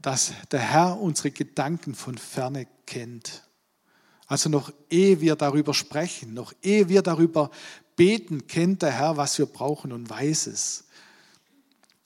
dass 0.00 0.32
der 0.50 0.60
Herr 0.60 1.00
unsere 1.00 1.30
Gedanken 1.30 1.94
von 1.94 2.18
ferne 2.18 2.66
kennt. 2.86 3.44
Also 4.26 4.48
noch 4.48 4.72
ehe 4.90 5.20
wir 5.20 5.36
darüber 5.36 5.74
sprechen, 5.74 6.34
noch 6.34 6.52
ehe 6.60 6.88
wir 6.88 7.02
darüber 7.02 7.52
beten, 7.94 8.48
kennt 8.48 8.82
der 8.82 8.90
Herr, 8.90 9.16
was 9.16 9.38
wir 9.38 9.46
brauchen 9.46 9.92
und 9.92 10.10
weiß 10.10 10.48
es. 10.48 10.84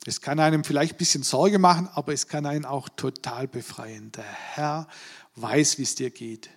Es 0.07 0.21
kann 0.21 0.39
einem 0.39 0.63
vielleicht 0.63 0.93
ein 0.93 0.97
bisschen 0.99 1.23
Sorge 1.23 1.59
machen, 1.59 1.89
aber 1.93 2.13
es 2.13 2.29
kann 2.29 2.45
einen 2.45 2.63
auch 2.63 2.87
total 2.87 3.45
befreien. 3.45 4.09
Der 4.13 4.23
Herr 4.23 4.87
weiß, 5.35 5.79
wie 5.79 5.83
es 5.83 5.95
dir 5.95 6.11
geht. 6.11 6.49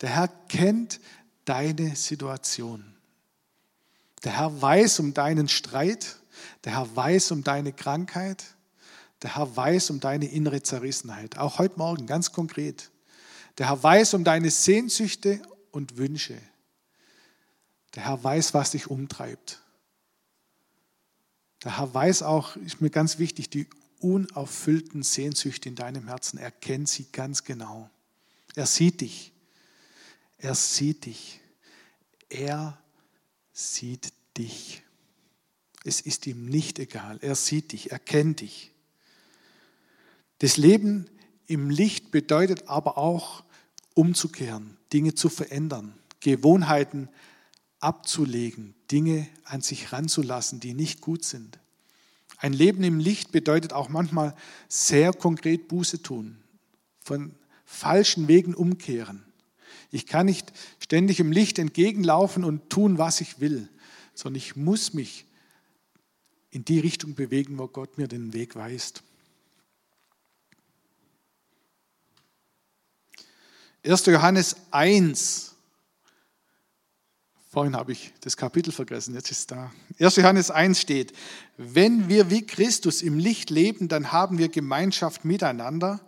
Der 0.00 0.08
Herr 0.08 0.28
kennt 0.28 0.98
deine 1.44 1.94
Situation. 1.94 2.96
Der 4.24 4.38
Herr 4.38 4.62
weiß 4.62 5.00
um 5.00 5.12
deinen 5.12 5.46
Streit. 5.48 6.16
Der 6.64 6.72
Herr 6.72 6.96
weiß 6.96 7.32
um 7.32 7.44
deine 7.44 7.74
Krankheit. 7.74 8.42
Der 9.20 9.36
Herr 9.36 9.54
weiß 9.54 9.90
um 9.90 10.00
deine 10.00 10.30
innere 10.30 10.62
Zerrissenheit. 10.62 11.36
Auch 11.36 11.58
heute 11.58 11.76
Morgen 11.76 12.06
ganz 12.06 12.32
konkret. 12.32 12.90
Der 13.58 13.68
Herr 13.68 13.82
weiß 13.82 14.14
um 14.14 14.24
deine 14.24 14.50
Sehnsüchte 14.50 15.42
und 15.70 15.98
Wünsche. 15.98 16.38
Der 17.94 18.06
Herr 18.06 18.24
weiß, 18.24 18.54
was 18.54 18.70
dich 18.70 18.90
umtreibt. 18.90 19.60
Der 21.64 21.78
Herr 21.78 21.92
weiß 21.92 22.22
auch, 22.22 22.56
ist 22.56 22.80
mir 22.80 22.90
ganz 22.90 23.18
wichtig, 23.18 23.50
die 23.50 23.66
unerfüllten 24.00 25.02
Sehnsüchte 25.02 25.68
in 25.68 25.74
deinem 25.74 26.06
Herzen. 26.06 26.38
Er 26.38 26.50
kennt 26.50 26.88
sie 26.88 27.06
ganz 27.12 27.44
genau. 27.44 27.90
Er 28.54 28.66
sieht 28.66 29.00
dich. 29.00 29.32
Er 30.38 30.54
sieht 30.54 31.06
dich. 31.06 31.40
Er 32.28 32.78
sieht 33.52 34.12
dich. 34.36 34.82
Es 35.84 36.00
ist 36.00 36.26
ihm 36.26 36.46
nicht 36.46 36.78
egal. 36.78 37.18
Er 37.22 37.34
sieht 37.34 37.72
dich. 37.72 37.90
Er 37.90 37.98
kennt 37.98 38.40
dich. 38.40 38.72
Das 40.38 40.56
Leben 40.56 41.08
im 41.46 41.70
Licht 41.70 42.10
bedeutet 42.10 42.68
aber 42.68 42.98
auch, 42.98 43.44
umzukehren, 43.94 44.76
Dinge 44.92 45.14
zu 45.14 45.30
verändern, 45.30 45.94
Gewohnheiten 46.20 47.08
abzulegen, 47.86 48.74
Dinge 48.90 49.28
an 49.44 49.60
sich 49.60 49.92
ranzulassen, 49.92 50.58
die 50.58 50.74
nicht 50.74 51.00
gut 51.00 51.24
sind. 51.24 51.60
Ein 52.38 52.52
Leben 52.52 52.82
im 52.82 52.98
Licht 52.98 53.30
bedeutet 53.30 53.72
auch 53.72 53.88
manchmal 53.88 54.34
sehr 54.68 55.12
konkret 55.12 55.68
Buße 55.68 56.02
tun, 56.02 56.42
von 57.00 57.32
falschen 57.64 58.26
Wegen 58.26 58.54
umkehren. 58.54 59.24
Ich 59.92 60.08
kann 60.08 60.26
nicht 60.26 60.52
ständig 60.80 61.20
im 61.20 61.30
Licht 61.30 61.60
entgegenlaufen 61.60 62.42
und 62.42 62.70
tun, 62.70 62.98
was 62.98 63.20
ich 63.20 63.38
will, 63.38 63.68
sondern 64.14 64.38
ich 64.38 64.56
muss 64.56 64.92
mich 64.92 65.24
in 66.50 66.64
die 66.64 66.80
Richtung 66.80 67.14
bewegen, 67.14 67.56
wo 67.56 67.68
Gott 67.68 67.98
mir 67.98 68.08
den 68.08 68.32
Weg 68.32 68.56
weist. 68.56 69.04
1. 73.84 74.06
Johannes 74.06 74.56
1 74.72 75.55
Vorhin 77.56 77.74
habe 77.74 77.92
ich 77.92 78.12
das 78.20 78.36
Kapitel 78.36 78.70
vergessen, 78.70 79.14
jetzt 79.14 79.30
ist 79.30 79.38
es 79.38 79.46
da. 79.46 79.72
1. 79.98 80.16
Johannes 80.16 80.50
1 80.50 80.78
steht, 80.78 81.14
wenn 81.56 82.06
wir 82.06 82.28
wie 82.28 82.46
Christus 82.46 83.00
im 83.00 83.18
Licht 83.18 83.48
leben, 83.48 83.88
dann 83.88 84.12
haben 84.12 84.36
wir 84.36 84.50
Gemeinschaft 84.50 85.24
miteinander 85.24 86.02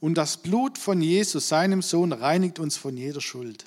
und 0.00 0.14
das 0.14 0.38
Blut 0.38 0.78
von 0.78 1.02
Jesus, 1.02 1.50
seinem 1.50 1.82
Sohn, 1.82 2.10
reinigt 2.14 2.58
uns 2.58 2.78
von 2.78 2.96
jeder 2.96 3.20
Schuld. 3.20 3.66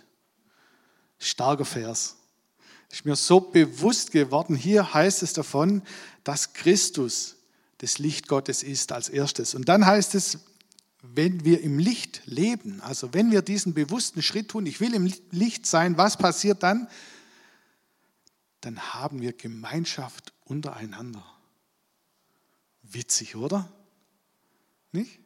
Starker 1.19 1.65
Vers. 1.65 2.15
Ist 2.89 3.05
mir 3.05 3.15
so 3.15 3.39
bewusst 3.39 4.11
geworden. 4.11 4.55
Hier 4.55 4.95
heißt 4.95 5.21
es 5.21 5.33
davon, 5.33 5.83
dass 6.23 6.53
Christus 6.53 7.35
das 7.77 7.99
Licht 7.99 8.27
Gottes 8.27 8.63
ist 8.63 8.91
als 8.91 9.09
erstes. 9.09 9.53
Und 9.53 9.69
dann 9.69 9.85
heißt 9.85 10.15
es, 10.15 10.39
wenn 11.03 11.45
wir 11.45 11.61
im 11.61 11.77
Licht 11.77 12.23
leben, 12.25 12.81
also 12.81 13.13
wenn 13.13 13.29
wir 13.29 13.43
diesen 13.43 13.75
bewussten 13.75 14.23
Schritt 14.23 14.49
tun, 14.49 14.65
ich 14.65 14.79
will 14.79 14.95
im 14.95 15.13
Licht 15.29 15.67
sein, 15.67 15.99
was 15.99 16.17
passiert 16.17 16.63
dann? 16.63 16.87
Dann 18.67 18.93
haben 18.93 19.21
wir 19.21 19.31
Gemeinschaft 19.31 20.33
untereinander. 20.43 21.23
Witzig, 22.81 23.37
oder? 23.37 23.71
Nicht? 24.91 25.19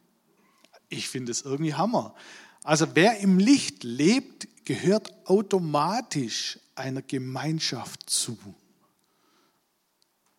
Ich 0.88 1.08
finde 1.08 1.32
es 1.32 1.42
irgendwie 1.42 1.74
Hammer. 1.74 2.14
Also 2.62 2.86
wer 2.94 3.18
im 3.18 3.40
Licht 3.40 3.82
lebt, 3.82 4.46
gehört 4.64 5.12
automatisch 5.26 6.60
einer 6.76 7.02
Gemeinschaft 7.02 8.08
zu. 8.08 8.38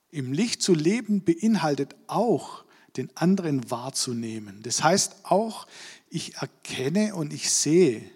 Im 0.10 0.32
Licht 0.32 0.62
zu 0.62 0.74
leben 0.74 1.26
beinhaltet 1.26 1.98
auch, 2.08 2.64
den 2.96 3.10
anderen 3.18 3.70
wahrzunehmen. 3.70 4.64
Das 4.64 4.82
heißt 4.82 5.26
auch, 5.26 5.68
ich 6.10 6.36
erkenne 6.36 7.16
und 7.16 7.34
ich 7.34 7.50
sehe 7.50 8.10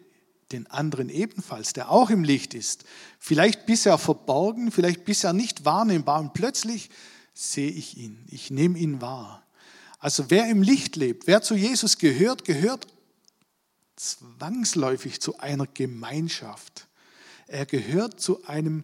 den 0.52 0.68
anderen 0.68 1.10
ebenfalls, 1.10 1.74
der 1.74 1.92
auch 1.92 2.10
im 2.10 2.24
Licht 2.24 2.54
ist. 2.54 2.86
Vielleicht 3.20 3.66
bisher 3.66 3.98
verborgen, 3.98 4.72
vielleicht 4.72 5.06
bisher 5.06 5.34
nicht 5.34 5.66
wahrnehmbar 5.66 6.20
und 6.20 6.34
plötzlich 6.34 6.90
sehe 7.34 7.70
ich 7.70 7.98
ihn, 7.98 8.26
ich 8.30 8.50
nehme 8.50 8.80
ihn 8.80 9.02
wahr. 9.02 9.44
Also 10.00 10.30
wer 10.30 10.50
im 10.50 10.62
Licht 10.62 10.96
lebt, 10.96 11.28
wer 11.28 11.42
zu 11.42 11.56
Jesus 11.56 11.98
gehört, 11.98 12.46
gehört 12.46 12.88
zwangsläufig 13.96 15.20
zu 15.20 15.40
einer 15.40 15.68
Gemeinschaft. 15.68 16.88
Er 17.48 17.66
gehört 17.66 18.22
zu 18.22 18.46
einem 18.46 18.84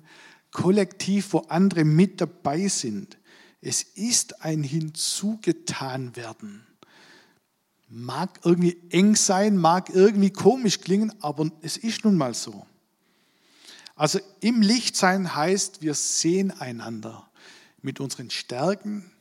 Kollektiv, 0.51 1.33
wo 1.33 1.39
andere 1.39 1.83
mit 1.83 2.21
dabei 2.21 2.67
sind. 2.67 3.17
Es 3.61 3.83
ist 3.83 4.41
ein 4.41 4.63
Hinzugetanwerden. 4.63 6.65
Mag 7.95 8.39
irgendwie 8.43 8.75
eng 8.89 9.15
sein, 9.15 9.55
mag 9.55 9.91
irgendwie 9.91 10.31
komisch 10.31 10.81
klingen, 10.81 11.13
aber 11.21 11.51
es 11.61 11.77
ist 11.77 12.03
nun 12.03 12.17
mal 12.17 12.33
so. 12.33 12.65
Also 13.95 14.19
im 14.39 14.63
Licht 14.63 14.95
sein 14.95 15.35
heißt, 15.35 15.83
wir 15.83 15.93
sehen 15.93 16.49
einander 16.49 17.29
mit 17.83 17.99
unseren 17.99 18.31
Stärken, 18.31 19.11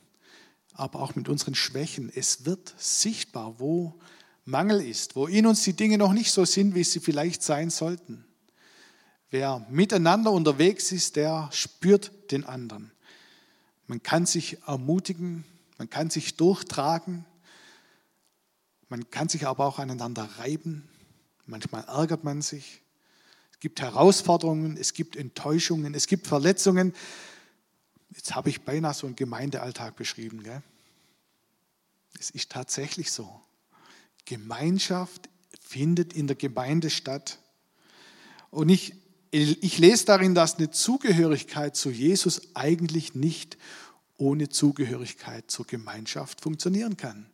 aber 0.72 1.00
auch 1.00 1.14
mit 1.14 1.28
unseren 1.28 1.54
Schwächen. 1.54 2.10
Es 2.14 2.46
wird 2.46 2.74
sichtbar, 2.78 3.56
wo 3.58 3.94
Mangel 4.46 4.80
ist, 4.80 5.16
wo 5.16 5.26
in 5.26 5.44
uns 5.46 5.64
die 5.64 5.74
Dinge 5.74 5.98
noch 5.98 6.14
nicht 6.14 6.32
so 6.32 6.46
sind, 6.46 6.74
wie 6.74 6.84
sie 6.84 7.00
vielleicht 7.00 7.42
sein 7.42 7.68
sollten. 7.68 8.24
Wer 9.30 9.66
miteinander 9.68 10.32
unterwegs 10.32 10.92
ist, 10.92 11.16
der 11.16 11.50
spürt 11.52 12.10
den 12.32 12.44
anderen. 12.44 12.90
Man 13.86 14.02
kann 14.02 14.24
sich 14.24 14.56
ermutigen, 14.66 15.44
man 15.76 15.90
kann 15.90 16.08
sich 16.08 16.38
durchtragen, 16.38 17.26
man 18.92 19.08
kann 19.08 19.30
sich 19.30 19.46
aber 19.46 19.64
auch 19.64 19.78
aneinander 19.78 20.28
reiben. 20.36 20.86
Manchmal 21.46 21.82
ärgert 21.84 22.24
man 22.24 22.42
sich. 22.42 22.82
Es 23.50 23.58
gibt 23.58 23.80
Herausforderungen, 23.80 24.76
es 24.76 24.92
gibt 24.92 25.16
Enttäuschungen, 25.16 25.94
es 25.94 26.06
gibt 26.06 26.26
Verletzungen. 26.26 26.92
Jetzt 28.14 28.34
habe 28.34 28.50
ich 28.50 28.60
beinahe 28.60 28.92
so 28.92 29.06
einen 29.06 29.16
Gemeindealltag 29.16 29.96
beschrieben. 29.96 30.42
Gell? 30.42 30.62
Es 32.20 32.28
ist 32.28 32.52
tatsächlich 32.52 33.10
so. 33.10 33.40
Gemeinschaft 34.26 35.30
findet 35.58 36.12
in 36.12 36.26
der 36.26 36.36
Gemeinde 36.36 36.90
statt. 36.90 37.38
Und 38.50 38.68
ich, 38.68 38.94
ich 39.30 39.78
lese 39.78 40.04
darin, 40.04 40.34
dass 40.34 40.56
eine 40.58 40.70
Zugehörigkeit 40.70 41.76
zu 41.76 41.88
Jesus 41.88 42.54
eigentlich 42.54 43.14
nicht 43.14 43.56
ohne 44.18 44.50
Zugehörigkeit 44.50 45.50
zur 45.50 45.66
Gemeinschaft 45.66 46.42
funktionieren 46.42 46.98
kann. 46.98 47.31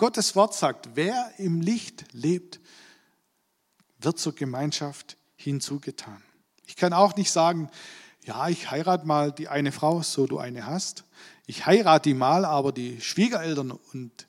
Gottes 0.00 0.34
Wort 0.34 0.54
sagt, 0.54 0.88
wer 0.94 1.30
im 1.36 1.60
Licht 1.60 2.06
lebt, 2.12 2.58
wird 3.98 4.18
zur 4.18 4.34
Gemeinschaft 4.34 5.18
hinzugetan. 5.36 6.22
Ich 6.66 6.74
kann 6.74 6.94
auch 6.94 7.16
nicht 7.16 7.30
sagen, 7.30 7.68
ja, 8.24 8.48
ich 8.48 8.70
heirate 8.70 9.06
mal 9.06 9.30
die 9.30 9.48
eine 9.48 9.72
Frau, 9.72 10.00
so 10.00 10.26
du 10.26 10.38
eine 10.38 10.64
hast. 10.64 11.04
ich 11.46 11.66
heirate 11.66 12.08
die 12.08 12.14
mal, 12.14 12.46
aber 12.46 12.72
die 12.72 12.98
Schwiegereltern 13.02 13.72
und 13.72 14.26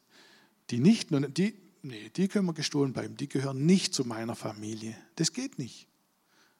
die 0.71 0.79
Nichten, 0.79 1.33
die, 1.33 1.57
nee, 1.83 2.11
die 2.17 2.27
können 2.27 2.47
wir 2.47 2.53
gestohlen 2.53 2.91
bleiben, 2.91 3.15
die 3.15 3.29
gehören 3.29 3.65
nicht 3.65 3.93
zu 3.93 4.03
meiner 4.03 4.35
Familie. 4.35 4.97
Das 5.15 5.31
geht 5.31 5.57
nicht. 5.57 5.87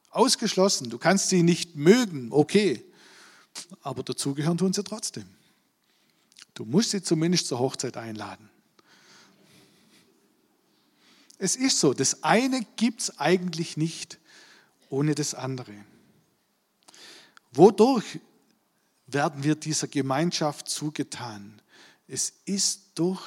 Ausgeschlossen. 0.10 0.90
Du 0.90 0.98
kannst 0.98 1.28
sie 1.28 1.44
nicht 1.44 1.76
mögen, 1.76 2.30
okay, 2.32 2.82
aber 3.82 4.04
dazugehören 4.04 4.58
tun 4.58 4.72
sie 4.72 4.86
trotzdem. 4.86 5.26
Du 6.54 6.64
musst 6.64 6.92
sie 6.92 7.04
zumindest 7.04 7.48
zur 7.48 7.60
Hochzeit 7.60 7.98
einladen. 7.98 8.51
Es 11.44 11.56
ist 11.56 11.80
so, 11.80 11.96
das 11.96 12.22
eine 12.22 12.62
gibt 12.76 13.02
es 13.02 13.18
eigentlich 13.18 13.76
nicht 13.76 14.20
ohne 14.92 15.16
das 15.16 15.34
andere. 15.34 15.74
Wodurch 17.52 18.20
werden 19.08 19.44
wir 19.44 19.56
dieser 19.56 19.88
Gemeinschaft 19.88 20.70
zugetan? 20.70 21.60
Es 22.08 22.32
ist 22.46 22.92
durch 22.94 23.24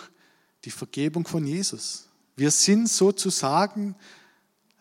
die 0.64 0.70
Vergebung 0.70 1.26
von 1.26 1.44
Jesus. 1.44 2.08
Wir 2.36 2.52
sind 2.52 2.88
sozusagen 2.88 3.96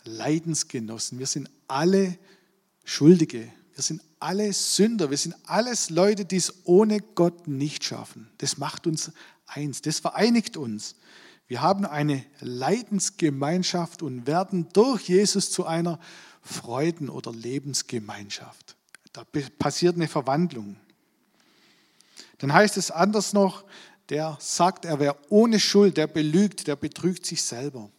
Leidensgenossen. 0.03 1.17
Wir 1.17 1.25
sind 1.25 1.49
alle 1.67 2.19
Schuldige. 2.83 3.51
Wir 3.73 3.81
sind 3.81 4.03
alle 4.19 4.53
Sünder. 4.53 5.09
Wir 5.09 5.17
sind 5.17 5.35
alles 5.45 5.89
Leute, 5.89 6.23
die 6.23 6.37
es 6.37 6.53
ohne 6.65 6.99
Gott 6.99 7.47
nicht 7.47 7.83
schaffen. 7.83 8.29
Das 8.37 8.59
macht 8.59 8.85
uns 8.85 9.11
eins. 9.47 9.81
Das 9.81 9.97
vereinigt 9.97 10.55
uns. 10.55 10.97
Wir 11.53 11.61
haben 11.61 11.85
eine 11.85 12.25
Leidensgemeinschaft 12.39 14.01
und 14.01 14.25
werden 14.25 14.69
durch 14.73 15.07
Jesus 15.07 15.51
zu 15.51 15.67
einer 15.67 15.99
Freuden- 16.41 17.11
oder 17.11 17.31
Lebensgemeinschaft. 17.31 18.75
Da 19.11 19.23
passiert 19.59 19.95
eine 19.95 20.07
Verwandlung. 20.07 20.77
Dann 22.39 22.51
heißt 22.51 22.75
es 22.77 22.89
anders 22.89 23.33
noch, 23.33 23.65
der 24.09 24.35
sagt, 24.41 24.85
er 24.85 24.99
wäre 24.99 25.15
ohne 25.29 25.59
Schuld, 25.59 25.97
der 25.97 26.07
belügt, 26.07 26.65
der 26.65 26.75
betrügt 26.75 27.23
sich 27.23 27.43
selber. 27.43 27.91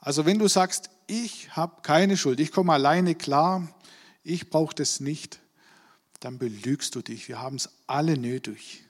Also 0.00 0.26
wenn 0.26 0.40
du 0.40 0.48
sagst, 0.48 0.90
ich 1.06 1.54
habe 1.54 1.80
keine 1.82 2.16
Schuld, 2.16 2.40
ich 2.40 2.50
komme 2.50 2.72
alleine 2.72 3.14
klar, 3.14 3.68
ich 4.24 4.50
brauche 4.50 4.74
das 4.74 4.98
nicht, 4.98 5.38
dann 6.18 6.38
belügst 6.38 6.92
du 6.96 7.02
dich. 7.02 7.28
Wir 7.28 7.40
haben 7.40 7.54
es 7.54 7.70
alle 7.86 8.18
nötig. 8.18 8.82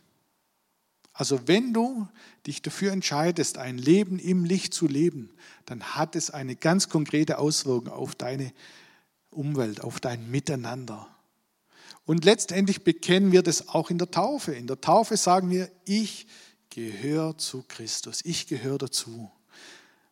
Also 1.13 1.49
wenn 1.49 1.73
du 1.73 2.07
dich 2.47 2.63
dafür 2.63 2.93
entscheidest, 2.93 3.59
ein 3.59 3.79
Leben 3.79 4.19
im 4.19 4.45
Licht 4.45 4.73
zu 4.73 4.87
leben, 4.87 5.31
dann 5.65 5.83
hat 5.83 6.17
es 6.17 6.31
eine 6.31 6.57
ganz 6.57 6.89
konkrete 6.89 7.39
Auswirkung 7.39 7.93
auf 7.93 8.15
deine 8.15 8.53
Umwelt, 9.31 9.83
auf 9.83 10.01
dein 10.01 10.31
Miteinander. 10.31 11.09
Und 12.05 12.25
letztendlich 12.25 12.85
bekennen 12.85 13.33
wir 13.33 13.43
das 13.43 13.69
auch 13.69 13.91
in 13.91 13.99
der 13.99 14.11
Taufe. 14.11 14.53
In 14.53 14.69
der 14.69 14.81
Taufe 14.81 15.17
sagen 15.17 15.51
wir, 15.51 15.71
ich 15.85 16.27
gehöre 16.71 17.37
zu 17.37 17.65
Christus, 17.67 18.21
ich 18.25 18.47
gehöre 18.47 18.79
dazu. 18.79 19.31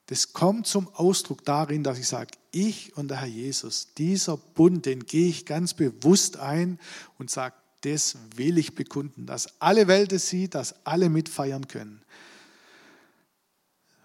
Das 0.07 0.33
kommt 0.33 0.67
zum 0.67 0.89
Ausdruck 0.89 1.45
darin, 1.45 1.83
dass 1.83 1.99
ich 1.99 2.09
sage, 2.09 2.33
ich 2.51 2.97
und 2.97 3.09
der 3.09 3.21
Herr 3.21 3.29
Jesus, 3.29 3.95
dieser 3.97 4.37
Bund, 4.37 4.85
den 4.87 5.07
gehe 5.07 5.29
ich 5.29 5.47
ganz 5.47 5.73
bewusst 5.73 6.37
ein 6.37 6.79
und 7.19 7.31
sage, 7.31 7.55
das 7.85 8.17
will 8.37 8.59
ich 8.59 8.75
bekunden, 8.75 9.27
dass 9.27 9.61
alle 9.61 9.87
Welt 9.89 10.13
es 10.13 10.29
sieht, 10.29 10.55
dass 10.55 10.87
alle 10.87 11.09
mitfeiern 11.09 11.69
können. 11.69 12.03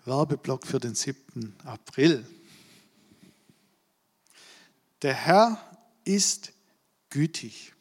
Werbeblock 0.06 0.66
für 0.66 0.80
den 0.80 0.96
7. 0.96 1.56
April. 1.66 2.26
Der 5.02 5.14
Herr 5.14 5.58
ist 6.04 6.52
gütig. 7.10 7.74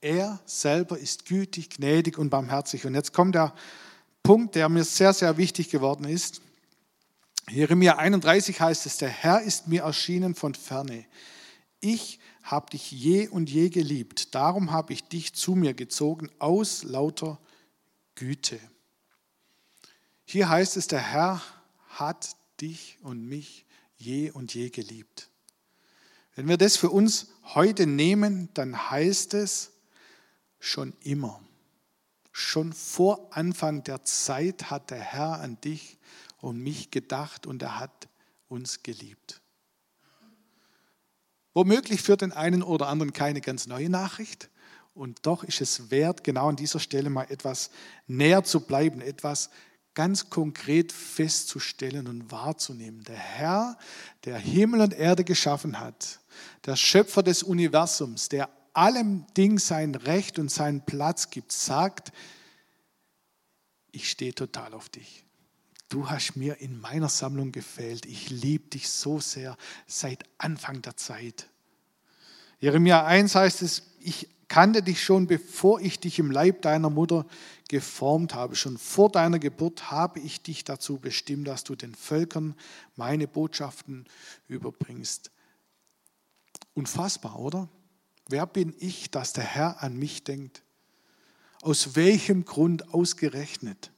Er 0.00 0.40
selber 0.46 0.98
ist 0.98 1.26
gütig, 1.26 1.70
gnädig 1.70 2.18
und 2.18 2.30
barmherzig. 2.30 2.84
Und 2.84 2.94
jetzt 2.94 3.12
kommt 3.12 3.34
der 3.34 3.54
Punkt, 4.22 4.54
der 4.54 4.68
mir 4.68 4.84
sehr, 4.84 5.12
sehr 5.12 5.36
wichtig 5.36 5.70
geworden 5.70 6.04
ist. 6.04 6.40
Jeremia 7.48 7.96
31 7.96 8.60
heißt 8.60 8.86
es, 8.86 8.96
der 8.96 9.10
Herr 9.10 9.42
ist 9.42 9.68
mir 9.68 9.82
erschienen 9.82 10.34
von 10.34 10.54
ferne. 10.54 11.04
Ich 11.80 12.18
habe 12.44 12.70
dich 12.70 12.90
je 12.90 13.26
und 13.26 13.50
je 13.50 13.70
geliebt, 13.70 14.34
darum 14.34 14.70
habe 14.70 14.92
ich 14.92 15.02
dich 15.02 15.32
zu 15.32 15.54
mir 15.54 15.72
gezogen 15.72 16.30
aus 16.38 16.82
lauter 16.84 17.40
Güte. 18.14 18.60
Hier 20.26 20.48
heißt 20.50 20.76
es, 20.76 20.86
der 20.86 21.00
Herr 21.00 21.42
hat 21.88 22.36
dich 22.60 22.98
und 23.02 23.26
mich 23.26 23.64
je 23.96 24.30
und 24.30 24.52
je 24.52 24.68
geliebt. 24.68 25.30
Wenn 26.34 26.48
wir 26.48 26.58
das 26.58 26.76
für 26.76 26.90
uns 26.90 27.28
heute 27.54 27.86
nehmen, 27.86 28.50
dann 28.54 28.90
heißt 28.90 29.34
es 29.34 29.72
schon 30.58 30.92
immer. 31.00 31.40
Schon 32.30 32.72
vor 32.72 33.34
Anfang 33.34 33.84
der 33.84 34.02
Zeit 34.04 34.70
hat 34.70 34.90
der 34.90 35.00
Herr 35.00 35.40
an 35.40 35.60
dich 35.62 35.98
und 36.38 36.58
mich 36.58 36.90
gedacht 36.90 37.46
und 37.46 37.62
er 37.62 37.78
hat 37.78 38.08
uns 38.48 38.82
geliebt. 38.82 39.40
Womöglich 41.54 42.02
für 42.02 42.16
den 42.16 42.32
einen 42.32 42.62
oder 42.62 42.88
anderen 42.88 43.12
keine 43.12 43.40
ganz 43.40 43.66
neue 43.66 43.88
Nachricht. 43.88 44.50
Und 44.92 45.26
doch 45.26 45.42
ist 45.44 45.60
es 45.60 45.90
wert, 45.90 46.22
genau 46.22 46.48
an 46.48 46.56
dieser 46.56 46.80
Stelle 46.80 47.10
mal 47.10 47.26
etwas 47.30 47.70
näher 48.06 48.44
zu 48.44 48.60
bleiben, 48.60 49.00
etwas 49.00 49.50
ganz 49.94 50.28
konkret 50.28 50.92
festzustellen 50.92 52.08
und 52.08 52.30
wahrzunehmen. 52.30 53.02
Der 53.04 53.16
Herr, 53.16 53.78
der 54.24 54.38
Himmel 54.38 54.80
und 54.80 54.92
Erde 54.92 55.24
geschaffen 55.24 55.78
hat, 55.78 56.20
der 56.66 56.76
Schöpfer 56.76 57.22
des 57.22 57.42
Universums, 57.42 58.28
der 58.28 58.50
allem 58.72 59.24
Ding 59.36 59.58
sein 59.58 59.94
Recht 59.94 60.38
und 60.38 60.50
seinen 60.50 60.84
Platz 60.84 61.30
gibt, 61.30 61.52
sagt, 61.52 62.12
ich 63.92 64.10
stehe 64.10 64.34
total 64.34 64.74
auf 64.74 64.88
dich. 64.88 65.23
Du 65.88 66.10
hast 66.10 66.36
mir 66.36 66.60
in 66.60 66.80
meiner 66.80 67.08
Sammlung 67.08 67.52
gefehlt. 67.52 68.06
Ich 68.06 68.30
liebe 68.30 68.68
dich 68.68 68.88
so 68.88 69.20
sehr 69.20 69.56
seit 69.86 70.24
Anfang 70.38 70.82
der 70.82 70.96
Zeit. 70.96 71.48
Jeremia 72.58 73.04
1 73.04 73.34
heißt 73.34 73.62
es, 73.62 73.82
ich 74.00 74.28
kannte 74.48 74.82
dich 74.82 75.02
schon, 75.02 75.26
bevor 75.26 75.80
ich 75.80 76.00
dich 76.00 76.18
im 76.18 76.30
Leib 76.30 76.62
deiner 76.62 76.90
Mutter 76.90 77.26
geformt 77.68 78.34
habe. 78.34 78.56
Schon 78.56 78.78
vor 78.78 79.10
deiner 79.10 79.38
Geburt 79.38 79.90
habe 79.90 80.20
ich 80.20 80.42
dich 80.42 80.64
dazu 80.64 80.98
bestimmt, 80.98 81.48
dass 81.48 81.64
du 81.64 81.74
den 81.74 81.94
Völkern 81.94 82.54
meine 82.96 83.28
Botschaften 83.28 84.06
überbringst. 84.48 85.30
Unfassbar, 86.74 87.38
oder? 87.38 87.68
Wer 88.28 88.46
bin 88.46 88.74
ich, 88.78 89.10
dass 89.10 89.32
der 89.32 89.44
Herr 89.44 89.82
an 89.82 89.96
mich 89.96 90.24
denkt? 90.24 90.62
Aus 91.62 91.96
welchem 91.96 92.44
Grund 92.44 92.92
ausgerechnet? 92.92 93.90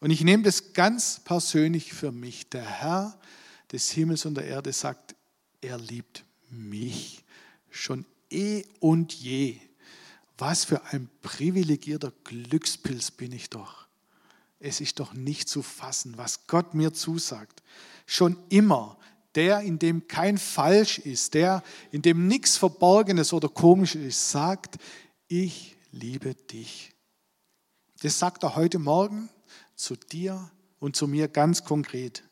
Und 0.00 0.10
ich 0.10 0.22
nehme 0.22 0.44
das 0.44 0.72
ganz 0.72 1.20
persönlich 1.24 1.92
für 1.92 2.12
mich. 2.12 2.48
Der 2.50 2.64
Herr 2.64 3.18
des 3.72 3.90
Himmels 3.90 4.24
und 4.26 4.34
der 4.34 4.46
Erde 4.46 4.72
sagt, 4.72 5.14
er 5.60 5.78
liebt 5.78 6.24
mich 6.50 7.24
schon 7.70 8.06
eh 8.30 8.64
und 8.80 9.12
je. 9.12 9.58
Was 10.36 10.64
für 10.64 10.84
ein 10.86 11.08
privilegierter 11.20 12.12
Glückspilz 12.24 13.10
bin 13.10 13.32
ich 13.32 13.50
doch. 13.50 13.88
Es 14.60 14.80
ist 14.80 15.00
doch 15.00 15.14
nicht 15.14 15.48
zu 15.48 15.62
fassen, 15.62 16.16
was 16.16 16.46
Gott 16.46 16.74
mir 16.74 16.92
zusagt. 16.92 17.62
Schon 18.06 18.36
immer 18.48 18.98
der, 19.34 19.60
in 19.60 19.78
dem 19.78 20.08
kein 20.08 20.38
Falsch 20.38 20.98
ist, 20.98 21.34
der, 21.34 21.62
in 21.90 22.02
dem 22.02 22.26
nichts 22.28 22.56
Verborgenes 22.56 23.32
oder 23.32 23.48
Komisches 23.48 24.02
ist, 24.02 24.30
sagt, 24.30 24.78
ich 25.26 25.76
liebe 25.90 26.34
dich. 26.34 26.92
Das 28.02 28.18
sagt 28.18 28.42
er 28.44 28.56
heute 28.56 28.78
Morgen 28.78 29.28
zu 29.78 29.96
dir 29.96 30.50
und 30.80 30.96
zu 30.96 31.08
mir 31.08 31.28
ganz 31.28 31.64
konkret. 31.64 32.24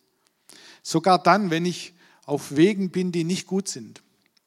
Sogar 0.82 1.22
dann, 1.22 1.50
wenn 1.50 1.64
ich 1.64 1.94
auf 2.26 2.56
Wegen 2.56 2.90
bin, 2.90 3.12
die 3.12 3.24
nicht 3.24 3.46
gut 3.46 3.68
sind. 3.68 4.02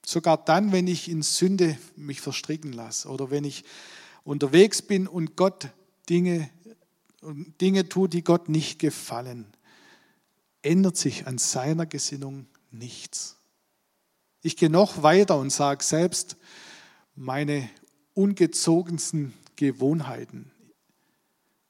Sogar 0.05 0.43
dann, 0.43 0.71
wenn 0.71 0.87
ich 0.87 1.09
in 1.09 1.21
Sünde 1.21 1.77
mich 1.95 2.21
verstricken 2.21 2.73
lasse 2.73 3.07
oder 3.09 3.31
wenn 3.31 3.43
ich 3.45 3.63
unterwegs 4.23 4.81
bin 4.81 5.07
und 5.07 5.35
Gott 5.35 5.69
Dinge, 6.09 6.49
Dinge 7.21 7.87
tut, 7.87 8.13
die 8.13 8.23
Gott 8.23 8.49
nicht 8.49 8.79
gefallen, 8.79 9.45
ändert 10.61 10.97
sich 10.97 11.25
an 11.25 11.37
seiner 11.37 11.85
Gesinnung 11.85 12.47
nichts. 12.71 13.37
Ich 14.41 14.57
gehe 14.57 14.69
noch 14.69 15.03
weiter 15.03 15.37
und 15.37 15.51
sage 15.51 15.83
selbst, 15.83 16.37
meine 17.15 17.69
ungezogensten 18.13 19.33
Gewohnheiten, 19.55 20.51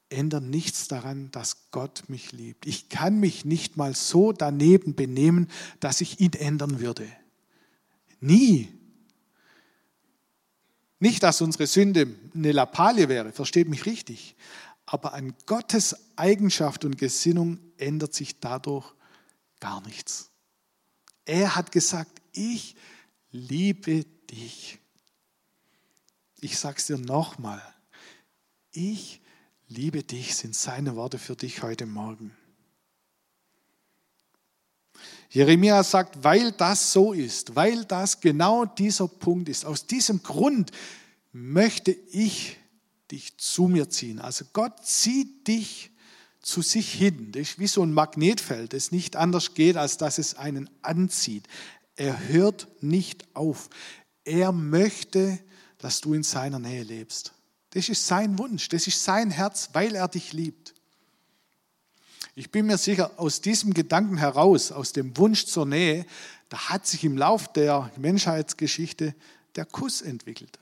ändern 0.10 0.50
nichts 0.50 0.88
daran, 0.88 1.32
dass 1.32 1.72
Gott 1.72 2.04
mich 2.08 2.32
liebt. 2.32 2.66
Ich 2.66 2.90
kann 2.90 3.20
mich 3.20 3.46
nicht 3.46 3.78
mal 3.78 3.96
so 3.96 4.32
daneben 4.32 4.96
benehmen, 4.96 5.50
dass 5.80 6.02
ich 6.02 6.20
ihn 6.20 6.34
ändern 6.34 6.80
würde. 6.80 7.08
Nie. 8.20 8.70
Nicht, 11.00 11.24
dass 11.24 11.42
unsere 11.42 11.68
Sünde 11.68 12.14
eine 12.34 12.52
Lappalie 12.52 13.08
wäre, 13.08 13.32
versteht 13.32 13.70
mich 13.70 13.86
richtig. 13.86 14.36
Aber 14.86 15.14
an 15.14 15.36
Gottes 15.46 15.96
Eigenschaft 16.16 16.84
und 16.84 16.98
Gesinnung 16.98 17.60
ändert 17.78 18.14
sich 18.14 18.40
dadurch 18.40 18.92
gar 19.60 19.82
nichts. 19.86 20.32
Er 21.26 21.56
hat 21.56 21.72
gesagt, 21.72 22.22
ich 22.34 22.76
liebe 23.32 24.04
dich. 24.32 24.80
Ich 26.42 26.58
sage 26.58 26.78
es 26.78 26.88
dir 26.88 26.98
nochmal. 26.98 27.62
Ich 28.72 29.22
liebe 29.70 30.04
dich, 30.04 30.36
sind 30.36 30.56
seine 30.56 30.96
Worte 30.96 31.20
für 31.20 31.36
dich 31.36 31.62
heute 31.62 31.86
Morgen. 31.86 32.36
Jeremia 35.30 35.84
sagt, 35.84 36.24
weil 36.24 36.52
das 36.52 36.92
so 36.92 37.14
ist, 37.14 37.56
weil 37.56 37.86
das 37.86 38.20
genau 38.20 38.66
dieser 38.66 39.08
Punkt 39.08 39.48
ist, 39.48 39.64
aus 39.64 39.86
diesem 39.86 40.24
Grund 40.24 40.72
möchte 41.32 41.92
ich 41.92 42.58
dich 43.12 43.38
zu 43.38 43.68
mir 43.68 43.90
ziehen. 43.90 44.20
Also 44.20 44.46
Gott 44.54 44.84
zieht 44.84 45.48
dich 45.48 45.92
zu 46.42 46.64
sich 46.64 46.92
hin. 46.92 47.32
Das 47.32 47.44
ist 47.44 47.60
wie 47.60 47.68
so 47.68 47.84
ein 47.84 47.94
Magnetfeld, 47.94 48.74
das 48.74 48.92
nicht 48.92 49.16
anders 49.16 49.54
geht, 49.54 49.78
als 49.78 49.98
dass 49.98 50.18
es 50.18 50.36
einen 50.36 50.68
anzieht. 50.82 51.48
Er 51.96 52.28
hört 52.28 52.68
nicht 52.82 53.36
auf. 53.36 53.70
Er 54.24 54.52
möchte, 54.52 55.38
dass 55.78 56.02
du 56.02 56.16
in 56.16 56.24
seiner 56.24 56.60
Nähe 56.60 56.84
lebst. 56.84 57.34
Das 57.72 57.90
ist 57.90 58.08
sein 58.08 58.38
Wunsch, 58.40 58.70
das 58.70 58.88
ist 58.88 59.04
sein 59.04 59.32
Herz, 59.32 59.70
weil 59.74 59.96
er 59.96 60.08
dich 60.08 60.34
liebt. 60.34 60.74
Ich 62.36 62.52
bin 62.52 62.68
mir 62.68 62.78
sicher, 62.78 63.12
aus 63.18 63.42
diesem 63.42 63.74
Gedanken 63.74 64.18
heraus, 64.18 64.72
aus 64.72 64.94
dem 64.94 65.16
Wunsch 65.18 65.46
zur 65.46 65.66
Nähe, 65.66 66.06
da 66.50 66.70
hat 66.70 66.88
sich 66.88 67.04
im 67.04 67.18
Lauf 67.18 67.52
der 67.52 67.92
Menschheitsgeschichte 67.98 69.14
der 69.56 69.66
Kuss 69.66 70.02
entwickelt. 70.02 70.58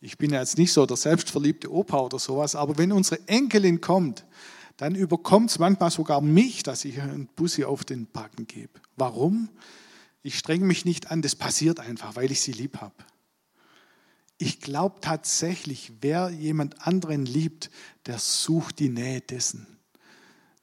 Ich 0.00 0.18
bin 0.18 0.32
ja 0.32 0.40
jetzt 0.40 0.58
nicht 0.58 0.72
so 0.72 0.84
der 0.84 0.96
selbstverliebte 0.96 1.72
Opa 1.72 2.00
oder 2.00 2.18
sowas, 2.18 2.56
aber 2.56 2.76
wenn 2.76 2.90
unsere 2.90 3.26
Enkelin 3.28 3.80
kommt, 3.80 4.24
dann 4.76 4.96
überkommt 4.96 5.50
es 5.50 5.60
manchmal 5.60 5.92
sogar 5.92 6.20
mich, 6.20 6.64
dass 6.64 6.84
ich 6.84 7.00
einen 7.00 7.28
Bussi 7.28 7.64
auf 7.64 7.84
den 7.84 8.06
Backen 8.06 8.46
gebe. 8.48 8.80
Warum? 8.96 9.48
Ich 10.22 10.38
strenge 10.38 10.64
mich 10.64 10.84
nicht 10.84 11.10
an, 11.10 11.22
das 11.22 11.34
passiert 11.34 11.80
einfach, 11.80 12.16
weil 12.16 12.30
ich 12.30 12.40
sie 12.40 12.52
lieb 12.52 12.80
habe. 12.80 12.94
Ich 14.38 14.60
glaube 14.60 15.00
tatsächlich, 15.00 15.92
wer 16.00 16.30
jemand 16.30 16.86
anderen 16.86 17.26
liebt, 17.26 17.70
der 18.06 18.18
sucht 18.18 18.78
die 18.78 18.88
Nähe 18.88 19.20
dessen. 19.20 19.66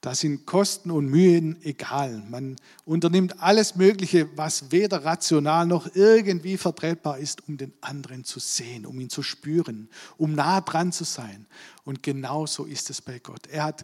Da 0.02 0.15
sind 0.15 0.45
Kosten 0.45 0.91
und 0.91 1.08
Mühen 1.08 1.62
egal. 1.62 2.24
Man 2.30 2.56
unternimmt 2.86 3.41
alles 3.41 3.76
Mögliche, 3.76 4.30
was 4.38 4.72
weder 4.72 5.04
rational 5.04 5.65
noch 5.65 5.93
irgendwie 5.93 6.58
vertretbar 6.58 7.17
ist, 7.17 7.48
um 7.50 7.58
den 7.58 7.74
anderen 7.82 8.24
zu 8.24 8.39
sehen, 8.39 8.86
um 8.86 8.98
ihn 9.00 9.10
zu 9.10 9.24
spüren, 9.24 9.89
um 10.15 10.36
nah 10.36 10.62
dran 10.62 10.93
zu 10.93 11.04
sein. 11.04 11.48
Und 11.84 12.02
genauso 12.02 12.63
ist 12.63 12.89
es 12.89 13.02
bei 13.02 13.19
Gott. 13.19 13.48
Er 13.48 13.65
hat 13.65 13.84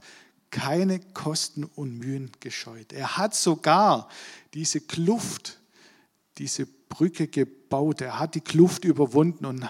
keine 0.51 1.01
Kosten 1.01 1.65
und 1.65 1.97
Mühen 1.97 2.31
gescheut. 2.39 2.93
Er 2.93 3.17
hat 3.17 3.35
sogar 3.35 4.07
diese 4.53 4.79
Kluft, 4.79 5.59
diese 6.38 6.65
Brücke 6.65 7.28
gebaut. 7.28 8.02
Er 8.02 8.19
hat 8.19 8.36
die 8.36 8.41
Kluft 8.41 8.86
überwunden 8.86 9.45
und 9.45 9.69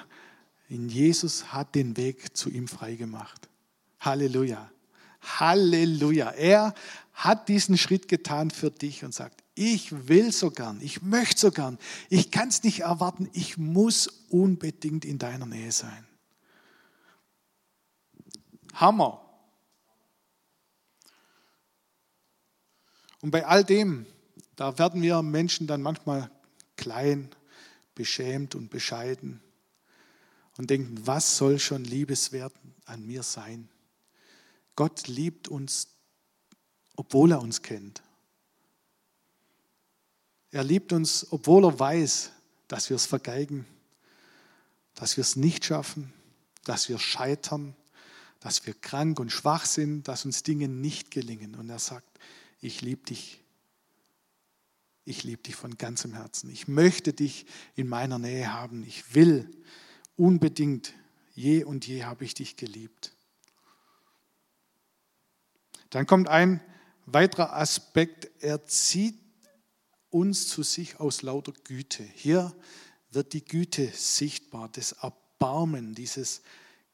in 0.68 0.90
Jesus 0.90 1.54
hat 1.54 1.76
den 1.76 1.96
Weg 1.98 2.36
zu 2.36 2.50
ihm 2.50 2.68
freigemacht. 2.68 3.50
Halleluja. 4.00 4.72
Halleluja. 5.22 6.32
Er 6.32 6.74
hat 7.14 7.48
diesen 7.50 7.78
Schritt 7.78 8.08
getan 8.08 8.52
für 8.52 8.72
dich 8.72 9.04
und 9.04 9.14
sagt, 9.14 9.44
ich 9.56 10.08
will 10.08 10.32
so 10.32 10.52
gern, 10.52 10.82
ich 10.82 11.02
möchte 11.02 11.40
so 11.40 11.52
gern, 11.52 11.80
ich 12.10 12.30
kann 12.30 12.50
es 12.50 12.64
nicht 12.64 12.82
erwarten, 12.82 13.30
ich 13.32 13.58
muss 13.58 14.08
unbedingt 14.30 15.06
in 15.06 15.18
deiner 15.18 15.46
Nähe 15.46 15.72
sein. 15.72 16.06
Hammer. 18.74 19.22
Und 23.22 23.32
bei 23.32 23.46
all 23.46 23.64
dem, 23.64 24.06
da 24.58 24.78
werden 24.78 25.02
wir 25.02 25.22
Menschen 25.22 25.68
dann 25.68 25.82
manchmal 25.82 26.30
klein, 26.78 27.30
beschämt 27.96 28.56
und 28.56 28.70
bescheiden 28.70 29.42
und 30.58 30.70
denken, 30.70 31.06
was 31.06 31.38
soll 31.38 31.60
schon 31.60 31.84
liebeswert 31.84 32.54
an 32.86 33.06
mir 33.06 33.24
sein? 33.24 33.70
Gott 34.76 35.08
liebt 35.08 35.48
uns, 35.48 35.88
obwohl 36.96 37.32
er 37.32 37.42
uns 37.42 37.62
kennt. 37.62 38.02
Er 40.52 40.64
liebt 40.64 40.94
uns, 40.94 41.28
obwohl 41.32 41.66
er 41.66 41.80
weiß, 41.80 42.32
dass 42.68 42.90
wir 42.90 42.96
es 42.96 43.06
vergeigen, 43.06 43.66
dass 44.94 45.18
wir 45.18 45.22
es 45.22 45.36
nicht 45.36 45.66
schaffen, 45.66 46.14
dass 46.64 46.90
wir 46.90 47.00
scheitern, 47.00 47.76
dass 48.40 48.66
wir 48.66 48.74
krank 48.74 49.20
und 49.20 49.32
schwach 49.32 49.66
sind, 49.66 50.08
dass 50.08 50.26
uns 50.26 50.44
Dinge 50.44 50.68
nicht 50.68 51.12
gelingen. 51.12 51.56
Und 51.56 51.70
er 51.70 51.80
sagt, 51.80 52.20
ich 52.62 52.82
liebe 52.82 53.04
dich. 53.06 53.42
Ich 55.06 55.24
liebe 55.24 55.44
dich 55.44 55.56
von 55.56 55.78
ganzem 55.78 56.14
Herzen. 56.16 56.50
Ich 56.50 56.68
möchte 56.68 57.14
dich 57.14 57.46
in 57.76 57.88
meiner 57.88 58.18
Nähe 58.18 58.52
haben. 58.52 58.84
Ich 58.84 59.14
will 59.14 59.50
unbedingt, 60.18 60.94
je 61.36 61.64
und 61.64 61.86
je 61.86 62.04
habe 62.06 62.26
ich 62.26 62.34
dich 62.34 62.58
geliebt. 62.58 63.14
Dann 65.92 66.08
kommt 66.08 66.28
ein 66.28 66.60
weiterer 67.06 67.56
Aspekt, 67.56 68.30
er 68.42 68.66
zieht 68.66 69.20
uns 70.10 70.48
zu 70.48 70.64
sich 70.64 71.00
aus 71.00 71.22
lauter 71.22 71.54
Güte. 71.64 72.04
Hier 72.04 72.56
wird 73.12 73.34
die 73.34 73.46
Güte 73.46 73.92
sichtbar, 73.94 74.70
das 74.70 74.94
Erbarmen, 74.94 75.94
dieses 75.94 76.42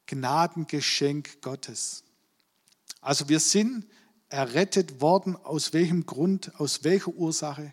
Gnadengeschenk 0.06 1.40
Gottes. 1.40 2.04
Also 3.00 3.28
wir 3.30 3.40
sind 3.40 3.86
errettet 4.28 5.00
worden, 5.00 5.36
aus 5.36 5.72
welchem 5.72 6.04
Grund, 6.04 6.60
aus 6.60 6.84
welcher 6.84 7.12
Ursache? 7.14 7.72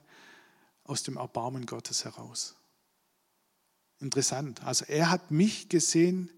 Aus 0.89 1.03
dem 1.03 1.17
Erbarmen 1.17 1.67
Gottes 1.67 2.03
heraus. 2.03 2.55
Interessant. 3.99 4.63
Also 4.63 4.85
er 4.85 5.11
hat 5.11 5.29
mich 5.29 5.69
gesehen, 5.69 6.31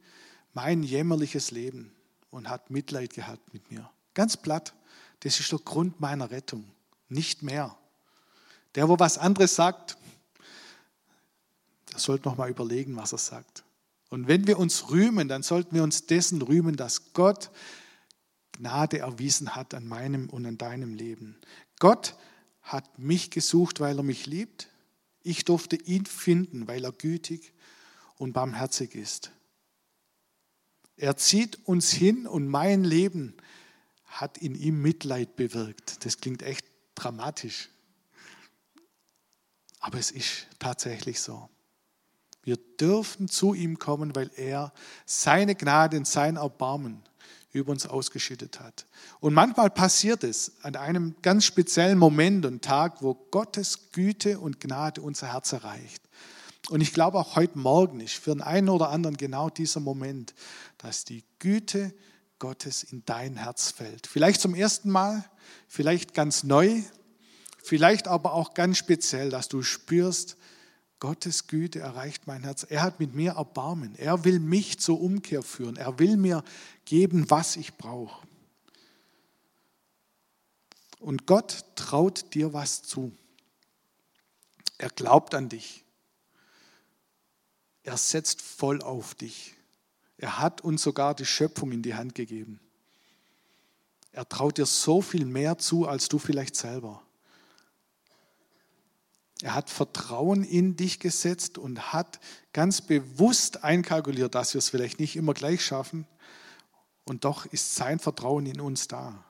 mein 0.51 0.83
jämmerliches 0.83 1.51
Leben 1.51 1.93
und 2.31 2.49
hat 2.49 2.69
Mitleid 2.69 3.13
gehabt 3.13 3.53
mit 3.53 3.71
mir. 3.71 3.89
Ganz 4.13 4.35
platt. 4.35 4.73
Das 5.21 5.39
ist 5.39 5.53
der 5.53 5.59
Grund 5.59 6.01
meiner 6.01 6.31
Rettung. 6.31 6.65
Nicht 7.07 7.43
mehr. 7.43 7.77
Der, 8.75 8.89
wo 8.89 8.99
was 8.99 9.17
anderes 9.17 9.55
sagt, 9.55 9.97
der 11.93 11.99
sollte 11.99 12.27
noch 12.27 12.35
mal 12.35 12.49
überlegen, 12.49 12.97
was 12.97 13.13
er 13.13 13.19
sagt. 13.19 13.63
Und 14.09 14.27
wenn 14.27 14.47
wir 14.47 14.59
uns 14.59 14.89
rühmen, 14.89 15.29
dann 15.29 15.43
sollten 15.43 15.75
wir 15.75 15.83
uns 15.83 16.07
dessen 16.07 16.41
rühmen, 16.41 16.75
dass 16.75 17.13
Gott 17.13 17.51
Gnade 18.51 18.99
erwiesen 18.99 19.55
hat 19.55 19.73
an 19.73 19.87
meinem 19.87 20.29
und 20.29 20.45
an 20.45 20.57
deinem 20.57 20.93
Leben. 20.93 21.39
Gott 21.79 22.15
hat 22.71 22.99
mich 22.99 23.31
gesucht, 23.31 23.79
weil 23.79 23.97
er 23.97 24.03
mich 24.03 24.25
liebt. 24.25 24.69
Ich 25.23 25.45
durfte 25.45 25.75
ihn 25.75 26.05
finden, 26.05 26.67
weil 26.67 26.83
er 26.83 26.91
gütig 26.91 27.53
und 28.17 28.33
barmherzig 28.33 28.95
ist. 28.95 29.31
Er 30.95 31.17
zieht 31.17 31.65
uns 31.67 31.91
hin 31.91 32.27
und 32.27 32.47
mein 32.47 32.83
Leben 32.83 33.35
hat 34.05 34.37
in 34.37 34.55
ihm 34.55 34.81
Mitleid 34.81 35.35
bewirkt. 35.35 36.05
Das 36.05 36.17
klingt 36.17 36.43
echt 36.43 36.65
dramatisch. 36.95 37.69
Aber 39.79 39.97
es 39.97 40.11
ist 40.11 40.47
tatsächlich 40.59 41.19
so. 41.19 41.49
Wir 42.43 42.57
dürfen 42.79 43.27
zu 43.27 43.53
ihm 43.53 43.79
kommen, 43.79 44.15
weil 44.15 44.31
er 44.35 44.73
seine 45.05 45.55
Gnade 45.55 45.97
und 45.97 46.07
sein 46.07 46.37
Erbarmen 46.37 47.03
über 47.53 47.71
uns 47.71 47.85
ausgeschüttet 47.85 48.59
hat. 48.59 48.85
Und 49.19 49.33
manchmal 49.33 49.69
passiert 49.69 50.23
es 50.23 50.53
an 50.61 50.75
einem 50.75 51.15
ganz 51.21 51.45
speziellen 51.45 51.97
Moment 51.97 52.45
und 52.45 52.63
Tag, 52.63 53.01
wo 53.01 53.13
Gottes 53.13 53.91
Güte 53.91 54.39
und 54.39 54.59
Gnade 54.59 55.01
unser 55.01 55.33
Herz 55.33 55.51
erreicht. 55.51 56.01
Und 56.69 56.81
ich 56.81 56.93
glaube 56.93 57.17
auch 57.17 57.35
heute 57.35 57.57
Morgen 57.57 57.99
ist 57.99 58.13
für 58.13 58.31
den 58.31 58.41
einen 58.41 58.69
oder 58.69 58.89
anderen 58.89 59.17
genau 59.17 59.49
dieser 59.49 59.79
Moment, 59.79 60.33
dass 60.77 61.03
die 61.03 61.23
Güte 61.39 61.93
Gottes 62.39 62.83
in 62.83 63.03
dein 63.05 63.35
Herz 63.35 63.71
fällt. 63.71 64.07
Vielleicht 64.07 64.41
zum 64.41 64.55
ersten 64.55 64.89
Mal, 64.89 65.25
vielleicht 65.67 66.13
ganz 66.13 66.43
neu, 66.43 66.81
vielleicht 67.61 68.07
aber 68.07 68.33
auch 68.33 68.53
ganz 68.53 68.77
speziell, 68.77 69.29
dass 69.29 69.49
du 69.49 69.63
spürst, 69.63 70.37
Gottes 71.01 71.47
Güte 71.47 71.79
erreicht 71.79 72.27
mein 72.27 72.43
Herz. 72.43 72.63
Er 72.69 72.83
hat 72.83 72.99
mit 72.99 73.15
mir 73.15 73.31
Erbarmen. 73.31 73.95
Er 73.95 74.23
will 74.23 74.39
mich 74.39 74.79
zur 74.79 75.01
Umkehr 75.01 75.41
führen. 75.41 75.75
Er 75.75 75.97
will 75.97 76.15
mir 76.15 76.43
geben, 76.85 77.27
was 77.27 77.55
ich 77.55 77.73
brauche. 77.73 78.25
Und 80.99 81.25
Gott 81.25 81.65
traut 81.75 82.35
dir 82.35 82.53
was 82.53 82.83
zu. 82.83 83.11
Er 84.77 84.89
glaubt 84.89 85.33
an 85.33 85.49
dich. 85.49 85.83
Er 87.81 87.97
setzt 87.97 88.39
voll 88.39 88.83
auf 88.83 89.15
dich. 89.15 89.55
Er 90.17 90.37
hat 90.37 90.61
uns 90.61 90.83
sogar 90.83 91.15
die 91.15 91.25
Schöpfung 91.25 91.71
in 91.71 91.81
die 91.81 91.95
Hand 91.95 92.13
gegeben. 92.13 92.59
Er 94.11 94.29
traut 94.29 94.59
dir 94.59 94.67
so 94.67 95.01
viel 95.01 95.25
mehr 95.25 95.57
zu, 95.57 95.87
als 95.87 96.09
du 96.09 96.19
vielleicht 96.19 96.55
selber. 96.55 97.01
Er 99.41 99.55
hat 99.55 99.69
Vertrauen 99.69 100.43
in 100.43 100.75
dich 100.75 100.99
gesetzt 100.99 101.57
und 101.57 101.93
hat 101.93 102.19
ganz 102.53 102.81
bewusst 102.81 103.63
einkalkuliert, 103.63 104.35
dass 104.35 104.53
wir 104.53 104.59
es 104.59 104.69
vielleicht 104.69 104.99
nicht 104.99 105.15
immer 105.15 105.33
gleich 105.33 105.65
schaffen. 105.65 106.05
Und 107.05 107.25
doch 107.25 107.45
ist 107.47 107.75
sein 107.75 107.99
Vertrauen 107.99 108.45
in 108.45 108.61
uns 108.61 108.87
da. 108.87 109.23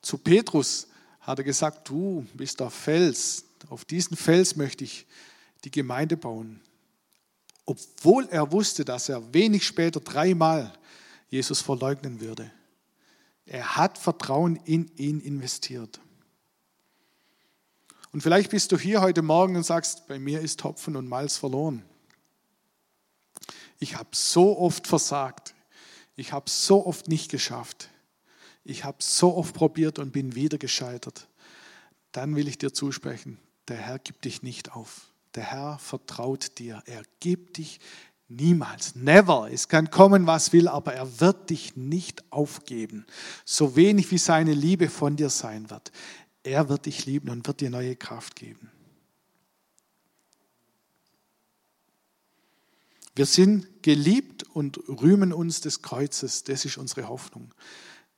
Zu 0.00 0.18
Petrus 0.18 0.88
hat 1.20 1.38
er 1.38 1.44
gesagt, 1.44 1.88
du 1.88 2.26
bist 2.34 2.60
der 2.60 2.70
Fels. 2.70 3.44
Auf 3.68 3.84
diesen 3.84 4.16
Fels 4.16 4.56
möchte 4.56 4.84
ich 4.84 5.06
die 5.64 5.70
Gemeinde 5.70 6.16
bauen. 6.16 6.60
obwohl 7.66 8.28
er 8.28 8.52
wusste, 8.52 8.84
dass 8.84 9.08
er 9.08 9.32
wenig 9.32 9.66
später 9.66 10.00
dreimal 10.00 10.72
Jesus 11.28 11.60
verleugnen 11.60 12.20
würde. 12.20 12.50
Er 13.46 13.76
hat 13.76 13.98
Vertrauen 13.98 14.56
in 14.64 14.90
ihn 14.96 15.20
investiert. 15.20 16.00
Und 18.14 18.20
vielleicht 18.20 18.52
bist 18.52 18.70
du 18.70 18.78
hier 18.78 19.00
heute 19.00 19.22
Morgen 19.22 19.56
und 19.56 19.64
sagst, 19.64 20.06
bei 20.06 20.20
mir 20.20 20.40
ist 20.40 20.62
Hopfen 20.62 20.94
und 20.94 21.08
Malz 21.08 21.36
verloren. 21.36 21.82
Ich 23.80 23.96
habe 23.96 24.10
so 24.12 24.56
oft 24.56 24.86
versagt. 24.86 25.52
Ich 26.14 26.32
habe 26.32 26.48
so 26.48 26.86
oft 26.86 27.08
nicht 27.08 27.28
geschafft. 27.28 27.88
Ich 28.62 28.84
habe 28.84 28.98
so 29.00 29.36
oft 29.36 29.52
probiert 29.52 29.98
und 29.98 30.12
bin 30.12 30.36
wieder 30.36 30.58
gescheitert. 30.58 31.26
Dann 32.12 32.36
will 32.36 32.46
ich 32.46 32.56
dir 32.56 32.72
zusprechen, 32.72 33.38
der 33.66 33.78
Herr 33.78 33.98
gibt 33.98 34.26
dich 34.26 34.44
nicht 34.44 34.76
auf. 34.76 35.08
Der 35.34 35.50
Herr 35.50 35.80
vertraut 35.80 36.56
dir. 36.58 36.84
Er 36.86 37.02
gibt 37.18 37.56
dich 37.56 37.80
niemals. 38.28 38.94
Never. 38.94 39.48
Es 39.50 39.66
kann 39.66 39.90
kommen, 39.90 40.28
was 40.28 40.52
will, 40.52 40.68
aber 40.68 40.94
er 40.94 41.20
wird 41.20 41.50
dich 41.50 41.74
nicht 41.74 42.22
aufgeben. 42.30 43.06
So 43.44 43.74
wenig 43.74 44.12
wie 44.12 44.18
seine 44.18 44.54
Liebe 44.54 44.88
von 44.88 45.16
dir 45.16 45.30
sein 45.30 45.68
wird. 45.68 45.90
Er 46.44 46.68
wird 46.68 46.86
dich 46.86 47.06
lieben 47.06 47.30
und 47.30 47.46
wird 47.46 47.60
dir 47.60 47.70
neue 47.70 47.96
Kraft 47.96 48.36
geben. 48.36 48.70
Wir 53.16 53.26
sind 53.26 53.82
geliebt 53.82 54.42
und 54.42 54.78
rühmen 54.88 55.32
uns 55.32 55.60
des 55.62 55.82
Kreuzes. 55.82 56.44
Das 56.44 56.64
ist 56.64 56.76
unsere 56.76 57.08
Hoffnung. 57.08 57.54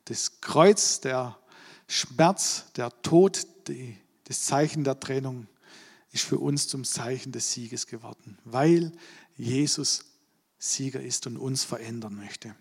Das 0.06 0.40
Kreuz, 0.40 1.00
der 1.00 1.38
Schmerz, 1.86 2.72
der 2.74 2.90
Tod, 3.02 3.46
die, 3.68 3.96
das 4.24 4.42
Zeichen 4.42 4.84
der 4.84 4.98
Trennung 4.98 5.46
ist 6.10 6.24
für 6.24 6.38
uns 6.38 6.66
zum 6.66 6.84
Zeichen 6.84 7.30
des 7.30 7.52
Sieges 7.52 7.86
geworden, 7.86 8.38
weil 8.44 8.90
Jesus 9.36 10.04
Sieger 10.58 11.00
ist 11.00 11.26
und 11.26 11.36
uns 11.36 11.62
verändern 11.62 12.16
möchte. 12.16 12.56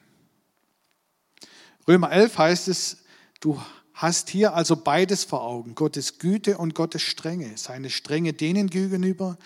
Römer 1.88 2.12
11 2.12 2.38
heißt 2.38 2.67
es, 2.67 2.97
du 3.39 3.60
hast 3.96 4.30
hier 4.30 4.54
also 4.54 4.76
beides 4.76 5.24
vor 5.24 5.42
Augen, 5.42 5.74
Gottes 5.74 6.20
Güte 6.20 6.58
und 6.58 6.76
Gottes 6.76 7.02
Strenge. 7.02 7.58
Seine 7.58 7.90
Strenge 7.90 8.34
denen 8.34 8.70
gegenüber, 8.70 9.38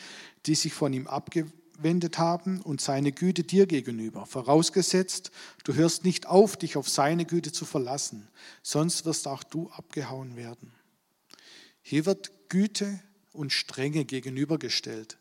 die 0.48 0.56
sich 0.56 0.74
von 0.74 0.92
ihm 0.92 1.08
abgewendet 1.08 2.18
haben 2.18 2.60
und 2.62 2.82
seine 2.82 3.12
Güte 3.12 3.44
dir 3.44 3.68
gegenüber. 3.68 4.26
Vorausgesetzt, 4.26 5.32
du 5.64 5.76
hörst 5.76 6.04
nicht 6.04 6.26
auf, 6.26 6.58
dich 6.58 6.78
auf 6.78 6.90
seine 6.90 7.26
Güte 7.26 7.52
zu 7.52 7.66
verlassen, 7.66 8.28
sonst 8.64 9.06
wirst 9.06 9.28
auch 9.28 9.44
du 9.44 9.70
abgehauen 9.70 10.36
werden. 10.36 10.74
Hier 11.84 12.06
wird 12.08 12.50
Güte 12.50 13.00
und 13.32 13.54
Strenge 13.54 14.04
gegenübergestellt. 14.04 15.18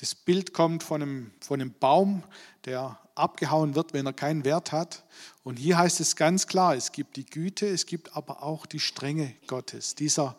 Das 0.00 0.14
Bild 0.14 0.54
kommt 0.54 0.82
von 0.82 1.02
einem, 1.02 1.30
von 1.40 1.60
einem 1.60 1.74
Baum, 1.78 2.22
der 2.64 2.98
abgehauen 3.14 3.74
wird, 3.74 3.92
wenn 3.92 4.06
er 4.06 4.14
keinen 4.14 4.46
Wert 4.46 4.72
hat. 4.72 5.04
Und 5.44 5.58
hier 5.58 5.76
heißt 5.76 6.00
es 6.00 6.16
ganz 6.16 6.46
klar, 6.46 6.74
es 6.74 6.92
gibt 6.92 7.16
die 7.16 7.26
Güte, 7.26 7.68
es 7.68 7.84
gibt 7.84 8.16
aber 8.16 8.42
auch 8.42 8.64
die 8.64 8.80
Strenge 8.80 9.34
Gottes. 9.46 9.94
Dieser 9.96 10.38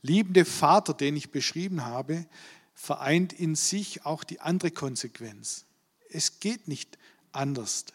liebende 0.00 0.44
Vater, 0.44 0.94
den 0.94 1.16
ich 1.16 1.32
beschrieben 1.32 1.84
habe, 1.84 2.24
vereint 2.72 3.32
in 3.32 3.56
sich 3.56 4.06
auch 4.06 4.22
die 4.22 4.40
andere 4.40 4.70
Konsequenz. 4.70 5.64
Es 6.08 6.38
geht 6.38 6.68
nicht 6.68 6.96
anders. 7.32 7.86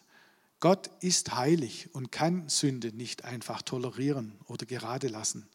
Gott 0.60 0.90
ist 1.00 1.34
heilig 1.34 1.88
und 1.94 2.12
kann 2.12 2.50
Sünde 2.50 2.92
nicht 2.92 3.24
einfach 3.24 3.62
tolerieren 3.62 4.38
oder 4.48 4.66
gerade 4.66 5.08
lassen. 5.08 5.48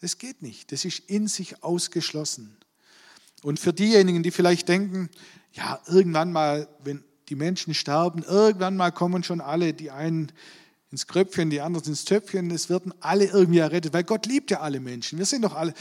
Es 0.00 0.18
geht 0.18 0.42
nicht. 0.42 0.72
Das 0.72 0.84
ist 0.84 0.98
in 1.08 1.28
sich 1.28 1.62
ausgeschlossen. 1.62 2.57
Und 3.42 3.60
für 3.60 3.72
diejenigen, 3.72 4.22
die 4.22 4.30
vielleicht 4.30 4.68
denken, 4.68 5.10
ja, 5.52 5.80
irgendwann 5.86 6.32
mal, 6.32 6.68
wenn 6.82 7.04
die 7.28 7.34
Menschen 7.34 7.74
sterben, 7.74 8.22
irgendwann 8.22 8.76
mal 8.76 8.90
kommen 8.90 9.22
schon 9.22 9.40
alle, 9.40 9.74
die 9.74 9.90
einen 9.90 10.32
ins 10.90 11.06
Kröpfchen, 11.06 11.50
die 11.50 11.60
anderen 11.60 11.88
ins 11.88 12.04
Töpfchen, 12.04 12.50
es 12.50 12.70
werden 12.70 12.94
alle 13.00 13.26
irgendwie 13.26 13.58
errettet, 13.58 13.92
weil 13.92 14.04
Gott 14.04 14.26
liebt 14.26 14.50
ja 14.50 14.60
alle 14.60 14.80
Menschen. 14.80 15.18
Wir 15.18 15.26
sind 15.26 15.42
doch 15.42 15.54
alle. 15.54 15.74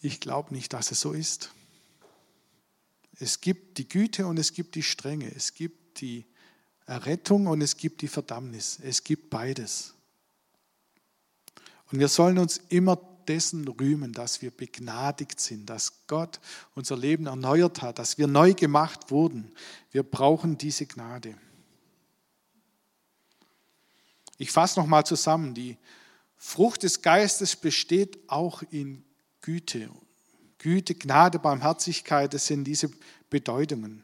Ich 0.00 0.20
glaube 0.20 0.52
nicht, 0.52 0.72
dass 0.72 0.90
es 0.90 1.00
so 1.00 1.12
ist. 1.12 1.50
Es 3.18 3.40
gibt 3.40 3.78
die 3.78 3.88
Güte 3.88 4.26
und 4.26 4.38
es 4.38 4.52
gibt 4.52 4.74
die 4.74 4.82
Strenge. 4.82 5.32
Es 5.34 5.54
gibt 5.54 6.00
die 6.00 6.26
Errettung 6.86 7.46
und 7.46 7.62
es 7.62 7.76
gibt 7.76 8.02
die 8.02 8.08
Verdammnis. 8.08 8.78
Es 8.82 9.04
gibt 9.04 9.30
beides. 9.30 9.94
Und 11.90 12.00
wir 12.00 12.08
sollen 12.08 12.38
uns 12.38 12.60
immer 12.68 12.98
dessen 13.28 13.66
rühmen, 13.68 14.12
dass 14.12 14.42
wir 14.42 14.50
begnadigt 14.50 15.40
sind, 15.40 15.68
dass 15.68 16.06
Gott 16.06 16.40
unser 16.74 16.96
Leben 16.96 17.26
erneuert 17.26 17.82
hat, 17.82 17.98
dass 17.98 18.18
wir 18.18 18.26
neu 18.26 18.54
gemacht 18.54 19.10
wurden. 19.10 19.52
Wir 19.90 20.02
brauchen 20.02 20.56
diese 20.58 20.86
Gnade. 20.86 21.36
Ich 24.38 24.50
fasse 24.50 24.78
nochmal 24.78 25.04
zusammen. 25.04 25.54
Die 25.54 25.76
Frucht 26.36 26.82
des 26.82 27.02
Geistes 27.02 27.56
besteht 27.56 28.18
auch 28.28 28.62
in 28.70 29.04
Güte. 29.40 29.90
Güte, 30.58 30.94
Gnade, 30.94 31.38
Barmherzigkeit, 31.38 32.34
das 32.34 32.46
sind 32.46 32.64
diese 32.64 32.90
Bedeutungen. 33.30 34.02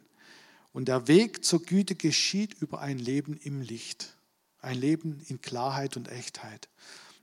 Und 0.72 0.88
der 0.88 1.08
Weg 1.08 1.44
zur 1.44 1.62
Güte 1.62 1.94
geschieht 1.94 2.54
über 2.60 2.80
ein 2.80 2.98
Leben 2.98 3.36
im 3.42 3.60
Licht, 3.60 4.16
ein 4.60 4.78
Leben 4.78 5.22
in 5.28 5.42
Klarheit 5.42 5.96
und 5.96 6.08
Echtheit. 6.08 6.68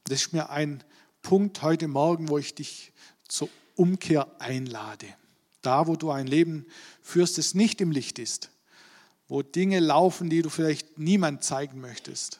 Das 0.03 0.21
ist 0.21 0.33
mir 0.33 0.49
ein 0.49 0.83
Punkt 1.21 1.61
heute 1.61 1.87
Morgen, 1.87 2.29
wo 2.29 2.37
ich 2.37 2.55
dich 2.55 2.91
zur 3.27 3.49
Umkehr 3.75 4.27
einlade. 4.39 5.07
Da, 5.61 5.87
wo 5.87 5.95
du 5.95 6.11
ein 6.11 6.27
Leben 6.27 6.65
führst, 7.01 7.37
das 7.37 7.53
nicht 7.53 7.81
im 7.81 7.91
Licht 7.91 8.19
ist, 8.19 8.49
wo 9.27 9.41
Dinge 9.41 9.79
laufen, 9.79 10.29
die 10.29 10.41
du 10.41 10.49
vielleicht 10.49 10.97
niemand 10.97 11.43
zeigen 11.43 11.81
möchtest, 11.81 12.39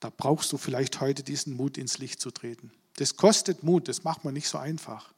da 0.00 0.10
brauchst 0.10 0.52
du 0.52 0.58
vielleicht 0.58 1.00
heute 1.00 1.22
diesen 1.22 1.54
Mut, 1.54 1.78
ins 1.78 1.98
Licht 1.98 2.20
zu 2.20 2.32
treten. 2.32 2.72
Das 2.96 3.16
kostet 3.16 3.62
Mut, 3.62 3.86
das 3.86 4.02
macht 4.02 4.24
man 4.24 4.34
nicht 4.34 4.48
so 4.48 4.58
einfach. 4.58 5.14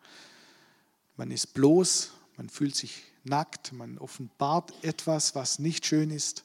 Man 1.16 1.30
ist 1.30 1.54
bloß, 1.54 2.10
man 2.36 2.50
fühlt 2.50 2.76
sich 2.76 3.02
nackt, 3.24 3.72
man 3.72 3.98
offenbart 3.98 4.72
etwas, 4.82 5.34
was 5.34 5.58
nicht 5.58 5.86
schön 5.86 6.10
ist. 6.10 6.44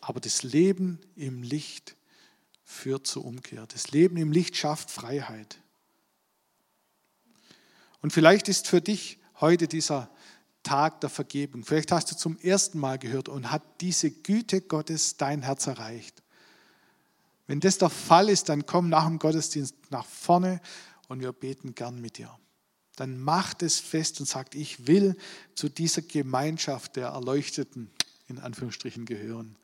Aber 0.00 0.20
das 0.20 0.42
Leben 0.42 0.98
im 1.14 1.42
Licht 1.42 1.94
führt 2.68 3.06
zur 3.06 3.24
Umkehr. 3.24 3.66
Das 3.66 3.92
Leben 3.92 4.18
im 4.18 4.30
Licht 4.30 4.54
schafft 4.54 4.90
Freiheit. 4.90 5.58
Und 8.02 8.12
vielleicht 8.12 8.46
ist 8.48 8.68
für 8.68 8.82
dich 8.82 9.18
heute 9.40 9.66
dieser 9.66 10.10
Tag 10.62 11.00
der 11.00 11.08
Vergebung. 11.08 11.64
Vielleicht 11.64 11.90
hast 11.90 12.12
du 12.12 12.16
zum 12.16 12.38
ersten 12.38 12.78
Mal 12.78 12.98
gehört 12.98 13.30
und 13.30 13.50
hat 13.50 13.62
diese 13.80 14.10
Güte 14.10 14.60
Gottes 14.60 15.16
dein 15.16 15.42
Herz 15.42 15.66
erreicht. 15.66 16.22
Wenn 17.46 17.60
das 17.60 17.78
der 17.78 17.88
Fall 17.88 18.28
ist, 18.28 18.50
dann 18.50 18.66
komm 18.66 18.90
nach 18.90 19.06
dem 19.06 19.18
Gottesdienst 19.18 19.74
nach 19.88 20.04
vorne 20.04 20.60
und 21.08 21.20
wir 21.20 21.32
beten 21.32 21.74
gern 21.74 21.98
mit 22.02 22.18
dir. 22.18 22.38
Dann 22.96 23.18
macht 23.18 23.62
es 23.62 23.80
fest 23.80 24.20
und 24.20 24.26
sagt, 24.26 24.54
ich 24.54 24.86
will 24.86 25.16
zu 25.54 25.70
dieser 25.70 26.02
Gemeinschaft 26.02 26.96
der 26.96 27.08
Erleuchteten 27.08 27.90
in 28.26 28.38
Anführungsstrichen 28.38 29.06
gehören, 29.06 29.56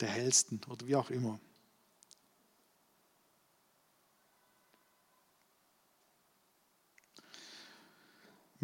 der 0.00 0.08
Hellsten 0.08 0.62
oder 0.70 0.86
wie 0.86 0.96
auch 0.96 1.10
immer. 1.10 1.38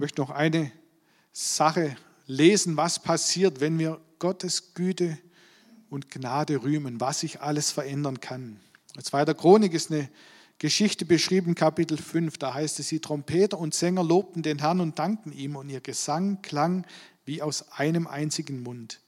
Möchte 0.02 0.20
noch 0.20 0.30
eine 0.30 0.72
Sache 1.32 1.96
lesen, 2.26 2.76
was 2.76 3.00
passiert, 3.00 3.60
wenn 3.60 3.78
wir 3.78 4.00
Gottes 4.18 4.74
Güte 4.74 5.16
und 5.90 6.10
Gnade 6.10 6.64
rühmen, 6.64 7.00
was 7.00 7.20
sich 7.20 7.40
alles 7.40 7.70
verändern 7.70 8.18
kann. 8.18 8.58
In 8.96 9.04
2. 9.04 9.26
Chronik 9.34 9.72
ist 9.74 9.92
eine 9.92 10.08
Geschichte 10.58 11.04
beschrieben, 11.04 11.54
Kapitel 11.54 11.98
5. 11.98 12.36
Da 12.36 12.52
heißt 12.52 12.80
es, 12.80 12.88
die 12.88 12.98
Trompeter 12.98 13.60
und 13.60 13.74
Sänger 13.74 14.02
lobten 14.02 14.42
den 14.42 14.58
Herrn 14.58 14.80
und 14.80 14.98
dankten 14.98 15.30
ihm 15.30 15.54
und 15.54 15.70
ihr 15.70 15.80
Gesang 15.80 16.42
klang 16.42 16.84
wie 17.24 17.40
aus 17.40 17.70
einem 17.70 18.08
einzigen 18.08 18.64
Mund. 18.64 18.98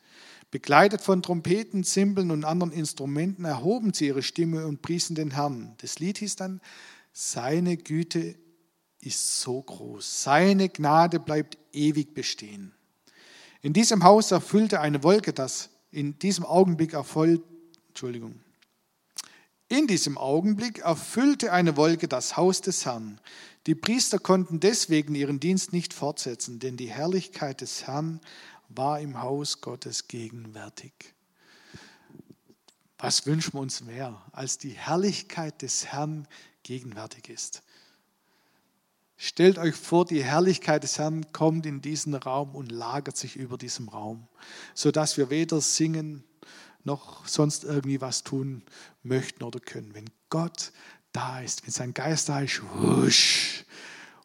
Begleitet 0.52 1.00
von 1.00 1.22
Trompeten, 1.22 1.83
Zimbeln 1.83 2.30
und 2.30 2.44
anderen 2.44 2.70
Instrumenten 2.70 3.44
erhoben 3.44 3.92
sie 3.94 4.07
ihre 4.07 4.22
Stimme 4.22 4.64
und 4.68 4.80
priesen 4.80 5.16
den 5.16 5.33
Herrn. 5.33 5.74
Das 5.78 5.98
Lied 5.98 6.18
hieß 6.18 6.37
dann, 6.37 6.61
seine 7.12 7.76
Güte 7.76 8.37
ist 9.05 9.40
so 9.40 9.62
groß. 9.62 10.23
Seine 10.23 10.69
Gnade 10.69 11.21
bleibt 11.21 11.59
ewig 11.73 12.14
bestehen. 12.14 12.73
In 13.62 13.73
diesem 13.73 14.05
Haus 14.05 14.31
erfüllte 14.31 14.81
eine 14.81 15.03
Wolke 15.03 15.33
das 15.33 15.71
in 15.90 16.19
diesem 16.19 16.45
Augenblick 16.45 16.93
erfolgt, 16.93 17.45
Entschuldigung. 17.88 18.40
In 19.69 19.87
diesem 19.87 20.19
Augenblick 20.19 20.81
erfüllte 20.81 21.53
eine 21.53 21.77
Wolke 21.77 22.09
das 22.09 22.37
Haus 22.37 22.61
des 22.61 22.85
Herrn. 22.85 23.21
Die 23.67 23.75
Priester 23.75 24.19
konnten 24.19 24.61
deswegen 24.61 25.14
ihren 25.14 25.40
Dienst 25.40 25.73
nicht 25.73 25.95
fortsetzen, 25.95 26.59
denn 26.59 26.77
die 26.77 26.90
Herrlichkeit 26.90 27.61
des 27.61 27.87
Herrn 27.87 28.21
war 28.69 29.01
im 29.01 29.23
Haus 29.23 29.61
Gottes 29.61 30.09
gegenwärtig. 30.09 30.93
Was 32.99 33.27
wünschen 33.27 33.55
wir 33.55 33.61
uns 33.61 33.83
mehr, 33.83 34.23
als 34.33 34.59
die 34.59 34.71
Herrlichkeit 34.71 35.62
des 35.62 35.87
Herrn 35.87 36.29
gegenwärtig 36.62 37.29
ist? 37.29 37.62
Stellt 39.26 39.56
euch 39.56 39.74
vor, 39.74 40.04
die 40.04 40.22
Herrlichkeit 40.22 40.82
des 40.82 40.98
Herrn 40.98 41.32
kommt 41.32 41.64
in 41.64 41.80
diesen 41.80 42.12
Raum 42.12 42.54
und 42.54 42.70
lagert 42.70 43.16
sich 43.16 43.37
über 43.37 43.56
diesem 43.56 43.88
Raum, 43.88 44.28
sodass 44.74 45.16
wir 45.16 45.30
weder 45.30 45.62
singen 45.62 46.24
noch 46.82 47.26
sonst 47.26 47.64
irgendwie 47.64 48.02
was 48.02 48.22
tun 48.22 48.62
möchten 49.02 49.42
oder 49.42 49.60
können. 49.60 49.94
Wenn 49.94 50.10
Gott 50.28 50.72
da 51.12 51.40
ist, 51.40 51.64
wenn 51.64 51.72
sein 51.72 51.94
Geist 51.94 52.28
da 52.28 52.40
ist, 52.40 52.60
wusch, 52.74 53.64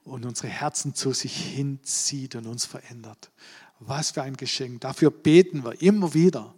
und 0.03 0.25
unsere 0.25 0.49
Herzen 0.49 0.93
zu 0.93 1.13
sich 1.13 1.33
hinzieht 1.33 2.35
und 2.35 2.45
uns 2.45 2.65
verändert. 2.65 3.31
Was 3.79 4.11
für 4.11 4.23
ein 4.23 4.35
Geschenk. 4.35 4.81
Dafür 4.81 5.11
beten 5.11 5.63
wir 5.63 5.81
immer 5.81 6.13
wieder. 6.13 6.53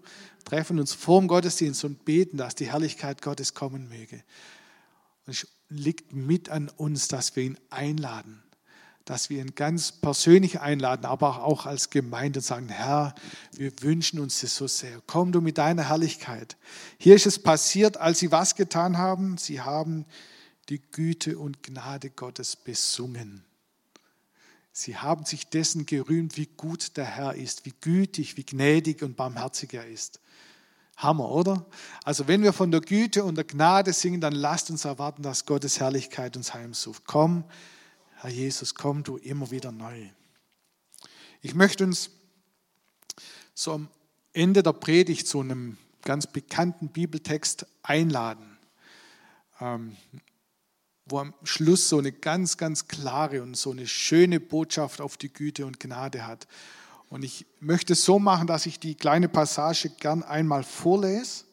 Treffen 0.46 0.80
uns 0.80 0.96
vor 0.96 1.22
dem 1.22 1.28
Gottesdienst 1.28 1.84
und 1.84 2.06
beten, 2.06 2.38
dass 2.38 2.56
die 2.56 2.72
Herrlichkeit 2.72 3.22
Gottes 3.22 3.54
kommen 3.54 3.88
möge. 3.88 4.24
Und 5.28 5.34
es 5.34 5.48
liegt 5.72 6.14
mit 6.14 6.50
an 6.50 6.70
uns, 6.70 7.08
dass 7.08 7.36
wir 7.36 7.44
ihn 7.44 7.58
einladen, 7.70 8.44
dass 9.06 9.30
wir 9.30 9.42
ihn 9.42 9.56
ganz 9.56 9.92
persönlich 9.92 10.60
einladen, 10.60 11.06
aber 11.06 11.44
auch 11.44 11.66
als 11.66 11.90
Gemeinde 11.90 12.40
und 12.40 12.46
sagen, 12.46 12.70
Herr, 12.70 13.16
wir 13.54 13.72
wünschen 13.82 14.20
uns 14.20 14.42
das 14.42 14.56
so 14.56 14.68
sehr. 14.68 15.02
Komm 15.08 15.32
du 15.32 15.42
mit 15.42 15.58
deiner 15.58 15.90
Herrlichkeit. 15.90 16.58
Hier 16.98 17.16
ist 17.16 17.26
es 17.26 17.40
passiert, 17.40 17.98
als 17.98 18.20
sie 18.20 18.32
was 18.32 18.56
getan 18.56 18.98
haben. 18.98 19.38
Sie 19.38 19.62
haben 19.62 20.06
die 20.70 20.82
Güte 20.92 21.40
und 21.40 21.64
Gnade 21.64 22.10
Gottes 22.10 22.56
besungen. 22.56 23.44
Sie 24.74 24.98
haben 24.98 25.26
sich 25.26 25.48
dessen 25.48 25.86
gerühmt, 25.86 26.38
wie 26.38 26.46
gut 26.46 26.96
der 26.96 27.06
Herr 27.06 27.36
ist, 27.36 27.66
wie 27.66 27.74
gütig, 27.82 28.38
wie 28.38 28.46
gnädig 28.46 29.02
und 29.04 29.18
barmherzig 29.18 29.74
er 29.74 29.88
ist. 29.88 30.20
Hammer, 31.02 31.30
oder? 31.30 31.66
Also 32.04 32.28
wenn 32.28 32.44
wir 32.44 32.54
von 32.54 32.72
der 32.72 32.82
Güte 32.82 33.24
und 33.24 33.36
der 33.36 33.44
Gnade 33.44 33.94
singen, 33.94 34.22
dann 34.22 34.34
lasst 34.34 34.70
uns 34.70 34.86
erwarten, 34.86 35.24
dass 35.24 35.46
Gottes 35.46 35.80
Herrlichkeit 35.80 36.38
uns 36.38 36.54
heimsucht. 36.54 37.04
Komm, 37.06 37.44
Herr 38.18 38.30
Jesus, 38.30 38.76
komm 38.76 39.04
du 39.04 39.18
immer 39.18 39.50
wieder 39.50 39.72
neu. 39.72 40.10
Ich 41.42 41.56
möchte 41.56 41.84
uns 41.84 42.12
so 43.56 43.74
am 43.74 43.88
Ende 44.34 44.62
der 44.62 44.74
Predigt 44.74 45.28
zu 45.28 45.40
einem 45.40 45.78
ganz 46.04 46.28
bekannten 46.28 46.90
Bibeltext 46.90 47.66
einladen, 47.84 48.58
ähm, 49.60 49.98
wo 51.06 51.20
am 51.20 51.34
Schluss 51.44 51.90
so 51.90 51.98
eine 51.98 52.12
ganz, 52.12 52.58
ganz 52.58 52.88
klare 52.88 53.42
und 53.42 53.58
so 53.58 53.72
eine 53.72 53.88
schöne 53.88 54.40
Botschaft 54.40 55.02
auf 55.02 55.18
die 55.18 55.34
Güte 55.34 55.66
und 55.66 55.80
Gnade 55.80 56.26
hat. 56.26 56.48
Und 57.12 57.24
ich 57.24 57.46
möchte 57.60 57.92
es 57.92 58.06
so 58.06 58.20
machen, 58.20 58.48
dass 58.48 58.66
ich 58.66 58.80
die 58.80 58.96
kleine 58.96 59.28
Passage 59.28 59.90
gern 59.90 60.24
einmal 60.24 60.64
vorlese 60.64 61.44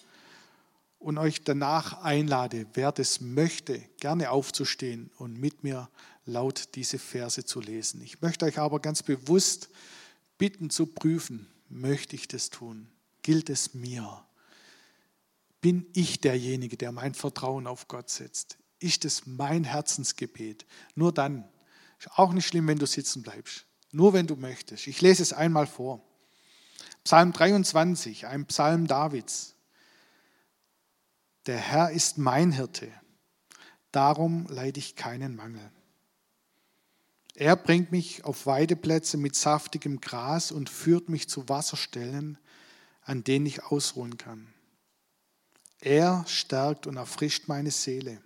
und 1.01 1.19
euch 1.19 1.43
danach 1.43 2.01
einlade, 2.05 2.67
wer 2.75 2.93
das 2.93 3.21
möchte, 3.21 3.83
gerne 3.99 4.31
aufzustehen 4.31 5.11
und 5.19 5.37
mit 5.37 5.65
mir 5.65 5.91
laut 6.27 6.77
diese 6.77 7.01
Verse 7.01 7.45
zu 7.45 7.61
lesen. 7.61 8.01
Ich 8.03 8.23
möchte 8.23 8.45
euch 8.45 8.61
aber 8.61 8.79
ganz 8.79 9.03
bewusst 9.03 9.69
bitten 10.39 10.71
zu 10.71 10.87
prüfen, 10.87 11.49
möchte 11.69 12.15
ich 12.15 12.29
das 12.29 12.51
tun? 12.51 12.87
Gilt 13.23 13.51
es 13.51 13.75
mir? 13.75 14.25
Bin 15.61 15.87
ich 15.93 16.21
derjenige, 16.21 16.77
der 16.77 16.93
mein 16.93 17.15
Vertrauen 17.15 17.67
auf 17.67 17.89
Gott 17.89 18.11
setzt? 18.11 18.59
Ist 18.79 19.05
es 19.05 19.27
mein 19.27 19.65
Herzensgebet? 19.65 20.67
Nur 20.95 21.13
dann. 21.13 21.49
Ist 21.99 22.13
auch 22.17 22.33
nicht 22.33 22.47
schlimm, 22.47 22.69
wenn 22.69 22.79
du 22.79 22.87
sitzen 22.87 23.23
bleibst. 23.23 23.65
Nur 23.91 24.13
wenn 24.13 24.27
du 24.27 24.37
möchtest. 24.37 24.87
Ich 24.87 25.01
lese 25.01 25.23
es 25.23 25.33
einmal 25.33 25.67
vor. 25.67 26.03
Psalm 27.05 27.33
23, 27.33 28.27
ein 28.27 28.47
Psalm 28.47 28.87
Davids. 28.87 29.55
Der 31.47 31.57
Herr 31.57 31.91
ist 31.91 32.19
mein 32.19 32.53
Hirte, 32.53 32.93
darum 33.91 34.47
leide 34.51 34.79
ich 34.79 34.97
keinen 34.97 35.35
Mangel. 35.35 35.71
Er 37.35 37.57
bringt 37.57 37.93
mich 37.93 38.25
auf 38.25 38.47
Weideplätze 38.47 39.17
mit 39.17 39.37
saftigem 39.37 40.01
Gras 40.01 40.51
und 40.51 40.69
führt 40.69 41.09
mich 41.09 41.29
zu 41.29 41.49
Wasserstellen, 41.49 42.37
an 43.03 43.25
denen 43.25 43.47
ich 43.47 43.63
ausruhen 43.63 44.19
kann. 44.19 44.53
Er 45.81 46.25
stärkt 46.27 46.87
und 46.87 46.97
erfrischt 46.97 47.47
meine 47.47 47.71
Seele. 47.71 48.21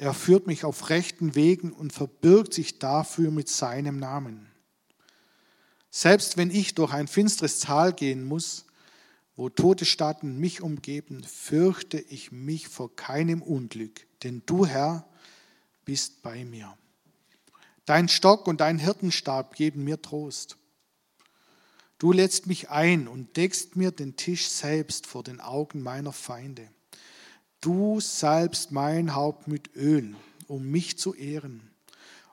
Er 0.00 0.14
führt 0.14 0.46
mich 0.46 0.64
auf 0.64 0.88
rechten 0.88 1.34
Wegen 1.34 1.72
und 1.72 1.92
verbirgt 1.92 2.54
sich 2.54 2.78
dafür 2.78 3.30
mit 3.30 3.50
seinem 3.50 3.98
Namen. 3.98 4.50
Selbst 5.90 6.38
wenn 6.38 6.50
ich 6.50 6.74
durch 6.74 6.94
ein 6.94 7.06
finstere 7.06 7.50
Tal 7.50 7.92
gehen 7.92 8.24
muss, 8.24 8.64
wo 9.36 9.50
tote 9.50 9.84
Staaten 9.84 10.38
mich 10.38 10.62
umgeben, 10.62 11.22
fürchte 11.22 11.98
ich 11.98 12.32
mich 12.32 12.68
vor 12.68 12.96
keinem 12.96 13.42
Unglück, 13.42 14.06
denn 14.22 14.42
du, 14.46 14.64
Herr, 14.64 15.06
bist 15.84 16.22
bei 16.22 16.46
mir. 16.46 16.74
Dein 17.84 18.08
Stock 18.08 18.48
und 18.48 18.62
dein 18.62 18.78
Hirtenstab 18.78 19.54
geben 19.54 19.84
mir 19.84 20.00
Trost. 20.00 20.56
Du 21.98 22.12
lädst 22.12 22.46
mich 22.46 22.70
ein 22.70 23.06
und 23.06 23.36
deckst 23.36 23.76
mir 23.76 23.90
den 23.90 24.16
Tisch 24.16 24.48
selbst 24.48 25.06
vor 25.06 25.22
den 25.22 25.42
Augen 25.42 25.82
meiner 25.82 26.14
Feinde. 26.14 26.70
Du 27.60 28.00
salbst 28.00 28.72
mein 28.72 29.14
Haupt 29.14 29.46
mit 29.46 29.74
Öl, 29.76 30.14
um 30.48 30.70
mich 30.70 30.98
zu 30.98 31.14
ehren, 31.14 31.70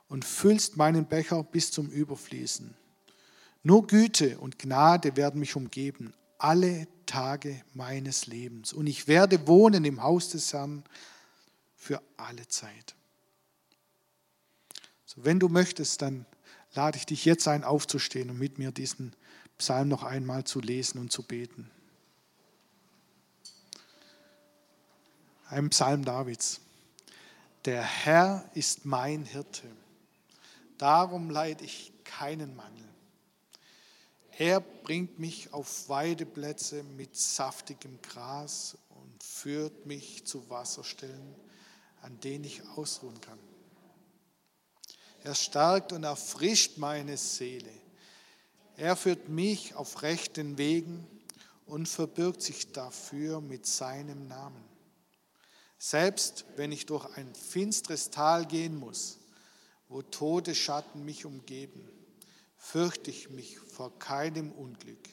und 0.08 0.24
füllst 0.24 0.76
meinen 0.78 1.06
Becher 1.06 1.42
bis 1.42 1.70
zum 1.70 1.90
Überfließen. 1.90 2.74
Nur 3.62 3.86
Güte 3.86 4.38
und 4.38 4.58
Gnade 4.58 5.16
werden 5.16 5.40
mich 5.40 5.54
umgeben, 5.54 6.14
alle 6.38 6.86
Tage 7.04 7.62
meines 7.74 8.26
Lebens. 8.26 8.72
Und 8.72 8.86
ich 8.86 9.08
werde 9.08 9.46
wohnen 9.46 9.84
im 9.84 10.02
Haus 10.02 10.30
des 10.30 10.52
Herrn 10.52 10.84
für 11.76 12.00
alle 12.16 12.46
Zeit. 12.48 12.94
So, 15.04 15.24
wenn 15.24 15.40
du 15.40 15.48
möchtest, 15.48 16.00
dann 16.00 16.24
lade 16.74 16.96
ich 16.96 17.06
dich 17.06 17.24
jetzt 17.24 17.48
ein, 17.48 17.64
aufzustehen 17.64 18.30
und 18.30 18.38
mit 18.38 18.58
mir 18.58 18.72
diesen 18.72 19.14
Psalm 19.58 19.88
noch 19.88 20.04
einmal 20.04 20.44
zu 20.44 20.60
lesen 20.60 20.98
und 20.98 21.12
zu 21.12 21.22
beten. 21.22 21.70
Ein 25.50 25.70
Psalm 25.70 26.04
Davids. 26.04 26.60
Der 27.64 27.82
Herr 27.82 28.50
ist 28.52 28.84
mein 28.84 29.24
Hirte, 29.24 29.66
darum 30.76 31.30
leide 31.30 31.64
ich 31.64 31.90
keinen 32.04 32.54
Mangel. 32.54 32.84
Er 34.36 34.60
bringt 34.60 35.18
mich 35.18 35.54
auf 35.54 35.88
Weideplätze 35.88 36.82
mit 36.82 37.16
saftigem 37.16 37.98
Gras 38.02 38.76
und 38.90 39.24
führt 39.24 39.86
mich 39.86 40.26
zu 40.26 40.50
Wasserstellen, 40.50 41.34
an 42.02 42.20
denen 42.20 42.44
ich 42.44 42.60
ausruhen 42.76 43.18
kann. 43.22 43.38
Er 45.24 45.34
stärkt 45.34 45.94
und 45.94 46.04
erfrischt 46.04 46.76
meine 46.76 47.16
Seele. 47.16 47.72
Er 48.76 48.96
führt 48.96 49.30
mich 49.30 49.74
auf 49.74 50.02
rechten 50.02 50.58
Wegen 50.58 51.06
und 51.64 51.88
verbirgt 51.88 52.42
sich 52.42 52.70
dafür 52.70 53.40
mit 53.40 53.66
seinem 53.66 54.28
Namen. 54.28 54.67
Selbst 55.78 56.44
wenn 56.56 56.72
ich 56.72 56.86
durch 56.86 57.06
ein 57.16 57.32
finstres 57.34 58.10
Tal 58.10 58.44
gehen 58.46 58.76
muss, 58.76 59.20
wo 59.88 60.02
Todesschatten 60.02 61.04
mich 61.04 61.24
umgeben, 61.24 61.88
fürchte 62.56 63.12
ich 63.12 63.30
mich 63.30 63.58
vor 63.60 63.96
keinem 64.00 64.50
Unglück. 64.50 65.08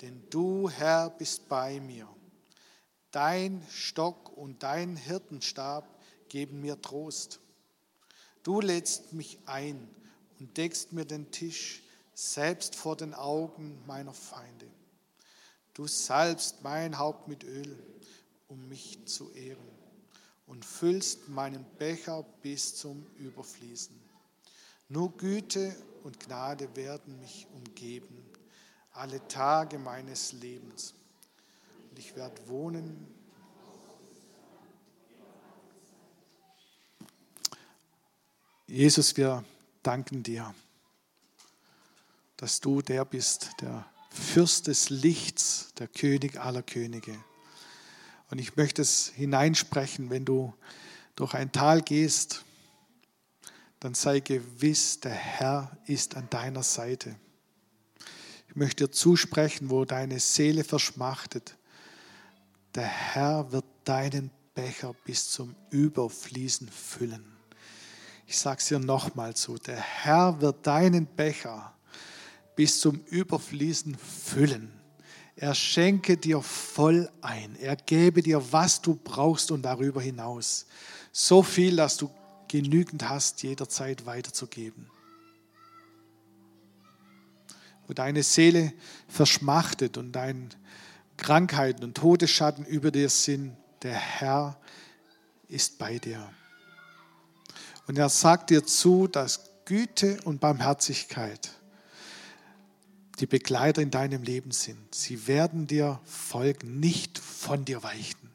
Denn 0.00 0.24
du, 0.30 0.70
Herr, 0.70 1.10
bist 1.10 1.48
bei 1.48 1.80
mir. 1.80 2.08
Dein 3.10 3.64
Stock 3.70 4.34
und 4.36 4.62
dein 4.62 4.96
Hirtenstab 4.96 5.86
geben 6.28 6.62
mir 6.62 6.80
Trost. 6.80 7.40
Du 8.42 8.60
lädst 8.60 9.12
mich 9.12 9.38
ein 9.44 9.88
und 10.40 10.56
deckst 10.56 10.92
mir 10.92 11.04
den 11.04 11.30
Tisch 11.30 11.82
selbst 12.14 12.74
vor 12.74 12.96
den 12.96 13.12
Augen 13.14 13.82
meiner 13.86 14.14
Feinde. 14.14 14.66
Du 15.74 15.86
salbst 15.86 16.62
mein 16.62 16.98
Haupt 16.98 17.28
mit 17.28 17.44
Öl, 17.44 17.78
um 18.48 18.68
mich 18.68 19.04
zu 19.06 19.30
ehren 19.32 19.73
und 20.46 20.64
füllst 20.64 21.28
meinen 21.28 21.64
Becher 21.78 22.24
bis 22.42 22.76
zum 22.76 23.06
Überfließen. 23.18 23.98
Nur 24.88 25.16
Güte 25.16 25.74
und 26.02 26.20
Gnade 26.20 26.76
werden 26.76 27.18
mich 27.18 27.46
umgeben, 27.54 28.24
alle 28.92 29.26
Tage 29.28 29.78
meines 29.78 30.32
Lebens. 30.32 30.94
Und 31.90 31.98
ich 31.98 32.14
werde 32.14 32.46
wohnen. 32.48 33.06
Jesus, 38.66 39.16
wir 39.16 39.44
danken 39.82 40.22
dir, 40.22 40.54
dass 42.36 42.60
du 42.60 42.82
der 42.82 43.04
bist, 43.04 43.50
der 43.60 43.86
Fürst 44.10 44.66
des 44.66 44.90
Lichts, 44.90 45.72
der 45.78 45.88
König 45.88 46.40
aller 46.40 46.62
Könige. 46.62 47.16
Und 48.30 48.38
ich 48.38 48.56
möchte 48.56 48.82
es 48.82 49.12
hineinsprechen, 49.14 50.10
wenn 50.10 50.24
du 50.24 50.54
durch 51.16 51.34
ein 51.34 51.52
Tal 51.52 51.82
gehst, 51.82 52.44
dann 53.80 53.94
sei 53.94 54.20
gewiss, 54.20 55.00
der 55.00 55.12
Herr 55.12 55.76
ist 55.86 56.16
an 56.16 56.28
deiner 56.30 56.62
Seite. 56.62 57.16
Ich 58.48 58.56
möchte 58.56 58.84
dir 58.84 58.90
zusprechen, 58.90 59.68
wo 59.68 59.84
deine 59.84 60.20
Seele 60.20 60.64
verschmachtet. 60.64 61.56
Der 62.74 62.86
Herr 62.86 63.52
wird 63.52 63.66
deinen 63.84 64.30
Becher 64.54 64.94
bis 65.04 65.30
zum 65.30 65.54
Überfließen 65.70 66.68
füllen. 66.68 67.24
Ich 68.26 68.38
sage 68.38 68.58
es 68.60 68.68
dir 68.68 68.78
nochmal 68.78 69.34
zu, 69.34 69.58
der 69.58 69.80
Herr 69.80 70.40
wird 70.40 70.66
deinen 70.66 71.06
Becher 71.06 71.74
bis 72.56 72.80
zum 72.80 73.00
Überfließen 73.06 73.96
füllen. 73.96 74.72
Er 75.36 75.54
schenke 75.54 76.16
dir 76.16 76.40
voll 76.42 77.10
ein. 77.20 77.56
Er 77.56 77.76
gebe 77.76 78.22
dir, 78.22 78.52
was 78.52 78.80
du 78.80 78.94
brauchst 78.94 79.50
und 79.50 79.62
darüber 79.62 80.00
hinaus. 80.00 80.66
So 81.12 81.42
viel, 81.42 81.76
dass 81.76 81.96
du 81.96 82.10
genügend 82.48 83.08
hast, 83.08 83.42
jederzeit 83.42 84.06
weiterzugeben. 84.06 84.88
Wo 87.86 87.92
deine 87.92 88.22
Seele 88.22 88.72
verschmachtet 89.08 89.96
und 89.96 90.12
deine 90.12 90.48
Krankheiten 91.16 91.84
und 91.84 91.96
Todesschatten 91.96 92.64
über 92.64 92.90
dir 92.90 93.08
sind, 93.08 93.56
der 93.82 93.94
Herr 93.94 94.58
ist 95.48 95.78
bei 95.78 95.98
dir. 95.98 96.30
Und 97.86 97.98
er 97.98 98.08
sagt 98.08 98.50
dir 98.50 98.64
zu, 98.64 99.08
dass 99.08 99.50
Güte 99.64 100.18
und 100.24 100.40
Barmherzigkeit 100.40 101.50
die 103.20 103.26
Begleiter 103.26 103.82
in 103.82 103.90
deinem 103.90 104.22
Leben 104.22 104.50
sind. 104.50 104.94
Sie 104.94 105.26
werden 105.26 105.66
dir 105.66 106.00
folgen, 106.04 106.80
nicht 106.80 107.18
von 107.18 107.64
dir 107.64 107.82
weichen. 107.82 108.30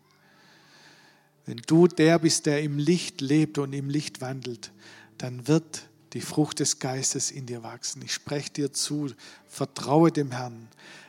Wenn 1.46 1.62
du 1.66 1.88
der 1.88 2.20
bist, 2.20 2.46
der 2.46 2.62
im 2.62 2.78
Licht 2.78 3.22
lebt 3.22 3.58
und 3.58 3.74
im 3.74 3.90
Licht 3.90 4.22
wandelt, 4.22 4.72
dann 5.18 5.48
wird 5.48 5.88
die 6.14 6.22
Frucht 6.22 6.60
des 6.60 6.80
Geistes 6.80 7.32
in 7.32 7.46
dir 7.46 7.64
wachsen. 7.64 8.02
Ich 8.04 8.14
spreche 8.14 8.52
dir 8.52 8.74
zu, 8.74 9.12
vertraue 9.48 10.12
dem 10.12 10.32
Herrn. 10.32 10.68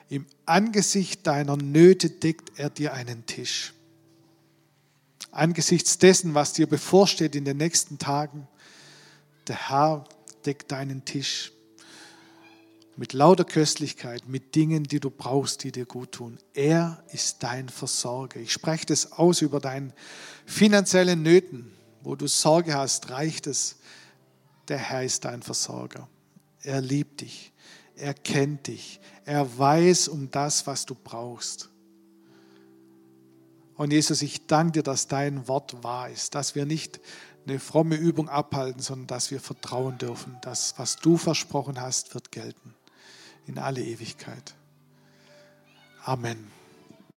Im 0.09 0.27
Angesicht 0.47 1.27
deiner 1.27 1.57
Nöte 1.57 2.11
deckt 2.11 2.59
er 2.59 2.71
dir 2.71 2.93
einen 2.95 3.27
Tisch. 3.27 3.73
Angesichts 5.31 5.99
dessen, 5.99 6.35
was 6.35 6.55
dir 6.55 6.67
bevorsteht 6.67 7.37
in 7.37 7.45
den 7.45 7.59
nächsten 7.59 7.99
Tagen, 7.99 8.49
der 9.47 9.71
Herr 9.71 10.05
deckt 10.45 10.73
deinen 10.73 11.05
Tisch 11.05 11.53
mit 13.01 13.15
lauter 13.15 13.47
Köstlichkeit, 13.47 14.29
mit 14.29 14.55
Dingen, 14.55 14.85
die 14.85 15.01
du 15.01 15.09
brauchst, 15.09 15.65
die 15.65 15.73
dir 15.73 15.87
gut 15.87 16.13
tun. 16.13 16.37
Er 16.53 17.03
ist 17.11 17.43
dein 17.43 17.71
Versorger. 17.71 18.39
Ich 18.41 18.53
spreche 18.53 18.85
das 18.85 19.13
aus 19.13 19.41
über 19.41 19.59
deinen 19.59 19.95
finanziellen 20.45 21.23
Nöten, 21.23 21.73
wo 22.03 22.15
du 22.15 22.27
Sorge 22.27 22.75
hast, 22.75 23.09
reicht 23.09 23.47
es. 23.47 23.77
Der 24.69 24.77
Herr 24.77 25.03
ist 25.03 25.25
dein 25.25 25.41
Versorger. 25.41 26.11
Er 26.63 26.83
liebt 26.83 27.23
dich. 27.23 27.55
Er 27.97 28.13
kennt 28.13 28.67
dich. 28.67 29.01
Er 29.25 29.59
weiß 29.59 30.09
um 30.09 30.31
das, 30.31 30.67
was 30.67 30.85
du 30.85 30.95
brauchst. 30.95 31.71
Und 33.77 33.93
Jesus, 33.95 34.21
ich 34.21 34.47
danke 34.47 34.73
dir, 34.73 34.83
dass 34.83 35.09
dein 35.09 35.49
Wort 35.49 35.83
wahr 35.83 36.11
ist, 36.11 36.35
dass 36.35 36.55
wir 36.55 36.67
nicht 36.67 37.01
eine 37.47 37.61
fromme 37.61 37.97
Übung 37.97 38.29
abhalten, 38.29 38.83
sondern 38.83 39.07
dass 39.07 39.31
wir 39.31 39.41
vertrauen 39.41 39.97
dürfen, 39.97 40.37
dass 40.43 40.79
was 40.79 40.97
du 40.97 41.17
versprochen 41.17 41.81
hast, 41.81 42.13
wird 42.13 42.31
gelten 42.31 42.75
in 43.51 43.59
alle 43.59 43.83
Ewigkeit. 43.83 44.55
Amen. 46.05 46.60